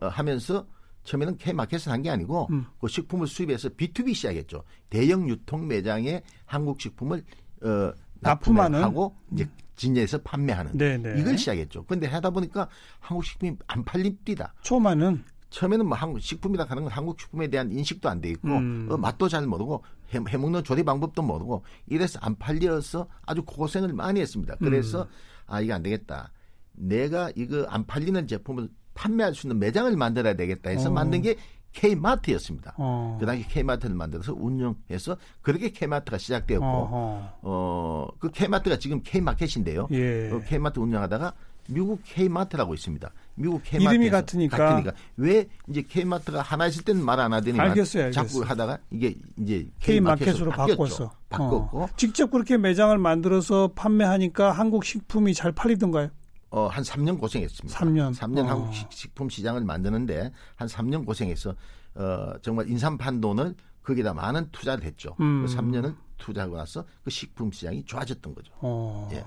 어, 0.00 0.06
하면서 0.08 0.66
처음에는 1.04 1.36
K마켓을 1.38 1.92
한 1.92 2.02
게 2.02 2.10
아니고 2.10 2.48
음. 2.50 2.64
그 2.80 2.88
식품을 2.88 3.26
수입해서 3.26 3.68
B2B 3.70 4.14
시작했죠. 4.14 4.64
대형 4.88 5.28
유통 5.28 5.68
매장에 5.68 6.22
한국 6.46 6.80
식품을 6.80 7.22
어, 7.62 7.92
납품하는? 8.20 8.80
납품하고 8.80 9.14
이제 9.32 9.48
진열해서 9.82 10.18
판매하는 10.22 10.78
네네. 10.78 11.20
이걸 11.20 11.36
시작했죠. 11.36 11.84
그런데 11.86 12.06
하다 12.06 12.30
보니까 12.30 12.68
한국 13.00 13.24
식품이 13.24 13.56
안 13.66 13.84
팔립니다. 13.84 14.54
초마는 14.62 15.24
처음에는 15.50 15.86
뭐 15.86 15.96
한국 15.98 16.20
식품이라 16.20 16.64
하는 16.64 16.84
건 16.84 16.92
한국 16.92 17.20
식품에 17.20 17.48
대한 17.48 17.70
인식도 17.72 18.08
안 18.08 18.20
돼 18.20 18.30
있고 18.30 18.48
음. 18.48 18.88
어, 18.90 18.96
맛도 18.96 19.28
잘 19.28 19.46
모르고 19.46 19.82
해, 20.14 20.20
해먹는 20.26 20.62
조리 20.64 20.82
방법도 20.84 21.22
모르고 21.22 21.64
이래서 21.88 22.18
안 22.22 22.36
팔려서 22.36 23.08
아주 23.26 23.42
고생을 23.44 23.92
많이 23.92 24.20
했습니다. 24.20 24.54
그래서 24.60 25.02
음. 25.02 25.08
아 25.46 25.60
이거 25.60 25.74
안 25.74 25.82
되겠다. 25.82 26.30
내가 26.72 27.30
이거 27.34 27.66
안 27.68 27.84
팔리는 27.86 28.26
제품을 28.26 28.68
판매할 28.94 29.34
수 29.34 29.46
있는 29.46 29.58
매장을 29.58 29.94
만들어야 29.96 30.34
되겠다 30.34 30.70
해서 30.70 30.88
어. 30.90 30.92
만든 30.92 31.20
게 31.22 31.36
K마트였습니다. 31.72 32.74
어. 32.76 33.16
그 33.20 33.26
당시 33.26 33.46
K마트를 33.48 33.94
만들어서 33.94 34.34
운영해서 34.34 35.16
그렇게 35.40 35.70
K마트가 35.70 36.18
시작되었고 36.18 36.66
어허. 36.66 37.28
어, 37.42 38.08
그 38.18 38.30
K마트가 38.30 38.78
지금 38.78 39.00
K마켓인데요. 39.02 39.88
예. 39.92 40.30
어, 40.30 40.40
K마트 40.46 40.78
운영하다가 40.80 41.32
미국 41.68 42.00
K마트라고 42.04 42.74
있습니다. 42.74 43.10
미국 43.36 43.62
K마트 43.62 43.94
이름이 43.94 44.10
같으니까. 44.10 44.56
같으니까 44.56 44.92
왜 45.16 45.46
이제 45.68 45.82
K마트가 45.82 46.42
하나 46.42 46.66
있을 46.66 46.82
때는 46.84 47.04
말 47.04 47.20
안 47.20 47.32
하더니 47.32 47.58
알겠어요, 47.60 48.04
알겠어요. 48.06 48.10
자꾸 48.28 48.42
하다가 48.48 48.78
이게 48.90 49.14
이제 49.38 49.68
K 49.80 50.00
마켓으로 50.00 50.50
바뀌었죠. 50.50 50.76
바꿨어. 50.76 51.10
바꿨고 51.28 51.68
어. 51.78 51.88
직접 51.96 52.30
그렇게 52.30 52.56
매장을 52.58 52.96
만들어서 52.98 53.70
판매하니까 53.76 54.50
한국 54.50 54.84
식품이 54.84 55.34
잘 55.34 55.52
팔리던가요? 55.52 56.10
어, 56.52 56.66
한 56.66 56.84
3년 56.84 57.18
고생했습니다. 57.18 57.78
3년. 57.78 58.14
3년 58.14 58.44
어. 58.44 58.48
한국 58.48 58.74
식- 58.74 58.92
식품 58.92 59.28
시장을 59.30 59.64
만드는데 59.64 60.30
한 60.54 60.68
3년 60.68 61.04
고생해서 61.06 61.54
어, 61.94 62.32
정말 62.42 62.68
인삼판 62.68 63.20
돈을 63.22 63.54
거기다 63.82 64.12
많은 64.12 64.48
투자를 64.52 64.84
했죠. 64.84 65.16
음. 65.20 65.44
그 65.46 65.54
3년을 65.54 65.96
투자하고 66.18 66.56
나서 66.58 66.84
그 67.02 67.10
식품 67.10 67.50
시장이 67.50 67.84
좋아졌던 67.84 68.34
거죠. 68.34 68.52
어. 68.60 69.08
예. 69.12 69.24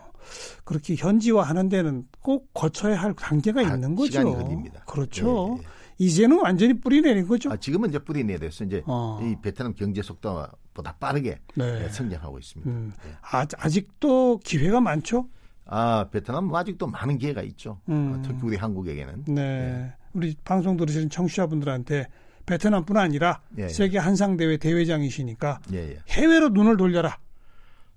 그렇게 0.64 0.96
현지화 0.96 1.42
하는 1.44 1.68
데는 1.68 2.06
꼭 2.22 2.54
거쳐야 2.54 3.00
할 3.02 3.14
단계가 3.16 3.60
아, 3.62 3.64
있는 3.74 3.96
거죠. 3.96 4.12
시간이 4.12 4.32
걸립니다. 4.34 4.84
그렇죠. 4.86 5.58
예, 5.60 5.64
예. 5.64 5.68
이제는 5.98 6.40
완전히 6.42 6.80
뿌리 6.80 7.02
내린 7.02 7.28
거죠. 7.28 7.52
아, 7.52 7.58
지금은 7.58 7.90
이제 7.90 8.00
뿌리 8.00 8.24
내야 8.24 8.38
돼서 8.38 8.64
이제 8.64 8.84
어. 8.86 9.20
이 9.24 9.36
베트남 9.42 9.74
경제 9.74 10.02
속도보다 10.02 10.96
빠르게 11.00 11.40
네. 11.56 11.84
예, 11.86 11.90
성장하고 11.90 12.38
있습니다. 12.40 12.70
음. 12.72 12.94
예. 13.08 13.12
아, 13.22 13.46
아직도 13.58 14.40
기회가 14.44 14.80
많죠. 14.80 15.28
아, 15.66 16.08
베트남 16.12 16.46
뭐 16.46 16.60
아직도 16.60 16.88
많은 16.88 17.18
기회가 17.18 17.42
있죠. 17.44 17.80
음. 17.90 18.14
어, 18.14 18.22
특히 18.24 18.40
우리 18.44 18.56
한국에게는. 18.56 19.26
네. 19.28 19.94
우리 20.14 20.36
방송 20.44 20.78
들으시는 20.78 21.10
청취자분들한테 21.10 22.08
베트남뿐 22.46 22.96
아니라 22.98 23.42
예, 23.58 23.64
예. 23.64 23.68
세계 23.70 23.98
한상 23.98 24.38
대회 24.38 24.58
대회장이시니까 24.58 25.60
예, 25.74 25.78
예. 25.94 25.98
해외로 26.10 26.50
눈을 26.50 26.78
돌려라. 26.78 27.18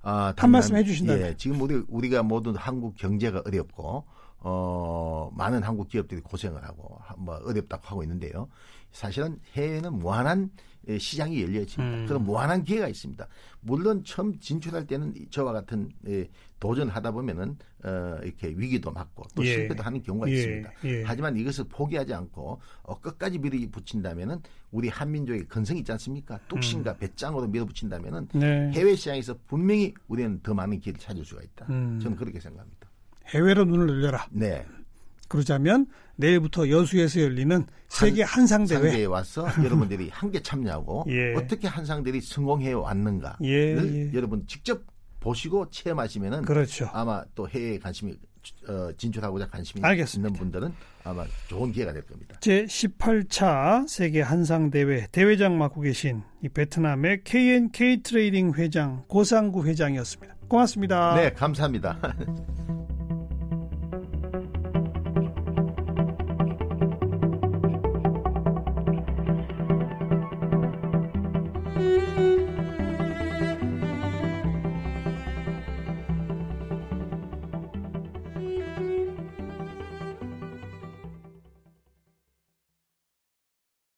아, 0.03 0.33
한 0.37 0.51
말씀 0.51 0.75
해주신다면. 0.77 1.27
예, 1.27 1.35
지금 1.37 1.61
우리 1.61 1.83
우리가 1.89 2.23
모두 2.23 2.55
한국 2.57 2.97
경제가 2.97 3.43
어렵고 3.47 4.05
어 4.41 5.31
많은 5.35 5.63
한국 5.63 5.89
기업들이 5.89 6.21
고생을 6.23 6.65
하고 6.65 6.97
하- 7.03 7.15
뭐 7.19 7.37
어렵다고 7.45 7.87
하고 7.87 8.03
있는데요. 8.05 8.49
사실은 8.93 9.39
해외는 9.55 9.99
무한한 9.99 10.51
예, 10.89 10.97
시장이 10.99 11.43
열려집니다. 11.43 11.97
음. 11.99 12.07
그런 12.07 12.25
무한한 12.25 12.65
기회가 12.65 12.89
있습니다. 12.89 13.27
물론 13.61 14.03
처음 14.05 14.39
진출할 14.39 14.87
때는 14.87 15.13
이- 15.17 15.27
저와 15.29 15.53
같은 15.53 15.91
예, 16.07 16.27
도전하다 16.61 17.11
보면은 17.12 17.57
어, 17.85 18.18
이렇게 18.23 18.49
위기도 18.49 18.90
맞고 18.90 19.25
또 19.35 19.44
예. 19.44 19.55
실패도 19.55 19.83
하는 19.83 20.03
경우가 20.03 20.29
예, 20.29 20.35
있습니다. 20.35 20.73
예. 20.85 21.03
하지만 21.05 21.37
이것을 21.37 21.64
포기하지 21.68 22.12
않고 22.14 22.61
어, 22.83 23.01
끝까지 23.01 23.38
밀어붙인다면은 23.38 24.40
우리 24.71 24.88
한민족의 24.88 25.47
근성이 25.47 25.81
있지 25.81 25.92
않습니까? 25.92 26.38
뚝심과 26.49 26.97
배짱으로 26.97 27.47
밀어붙인다면은 27.49 28.29
음. 28.35 28.38
네. 28.40 28.71
해외 28.73 28.94
시장에서 28.94 29.37
분명히 29.47 29.94
우리는 30.09 30.40
더 30.42 30.55
많은 30.55 30.81
기회를 30.81 30.99
찾을 31.01 31.25
수가 31.25 31.42
있다. 31.42 31.66
음. 31.71 32.01
저는 32.03 32.16
그렇게 32.16 32.40
생각합니다. 32.40 32.88
해외로 33.29 33.64
눈을 33.64 33.87
돌려라. 33.87 34.27
네. 34.31 34.66
그러자면 35.29 35.87
내일부터 36.16 36.68
여수에서 36.68 37.21
열리는 37.21 37.66
세계 37.88 38.23
한상 38.23 38.64
대회. 38.66 38.79
상대에 38.81 39.05
와서 39.05 39.47
여러분들이 39.62 40.09
함께 40.09 40.40
참여하고 40.40 41.05
예. 41.09 41.35
어떻게 41.35 41.68
한상들이 41.68 42.21
성공해 42.23 42.73
왔는가를 42.73 43.37
예, 43.44 43.77
예. 43.77 44.11
여러분 44.14 44.47
직접 44.47 44.83
보시고 45.29 45.69
체험하시면은 45.71 46.43
그렇죠. 46.43 46.88
아마 46.93 47.23
또 47.35 47.49
해외에 47.49 47.79
관심이 47.79 48.17
어, 48.67 48.91
진출하고자 48.97 49.49
관심이 49.49 49.85
알겠습니다. 49.85 50.29
있는 50.29 50.38
분들은 50.38 50.73
아마 51.05 51.27
좋은 51.49 51.71
기회가 51.71 51.93
될 51.93 52.03
겁니다. 52.03 52.38
제 52.41 52.64
18차 52.64 53.87
세계 53.87 54.23
한상 54.23 54.71
대회 54.71 55.07
대회장 55.12 55.59
맡고 55.59 55.83
계신 55.83 56.23
이 56.43 56.49
베트남의 56.49 57.25
KNK 57.25 58.03
트레이딩 58.03 58.55
회장 58.55 59.05
고상구 59.09 59.67
회장이었습니다. 59.67 60.37
고맙습니다. 60.49 61.14
네, 61.17 61.33
감사합니다. 61.33 61.99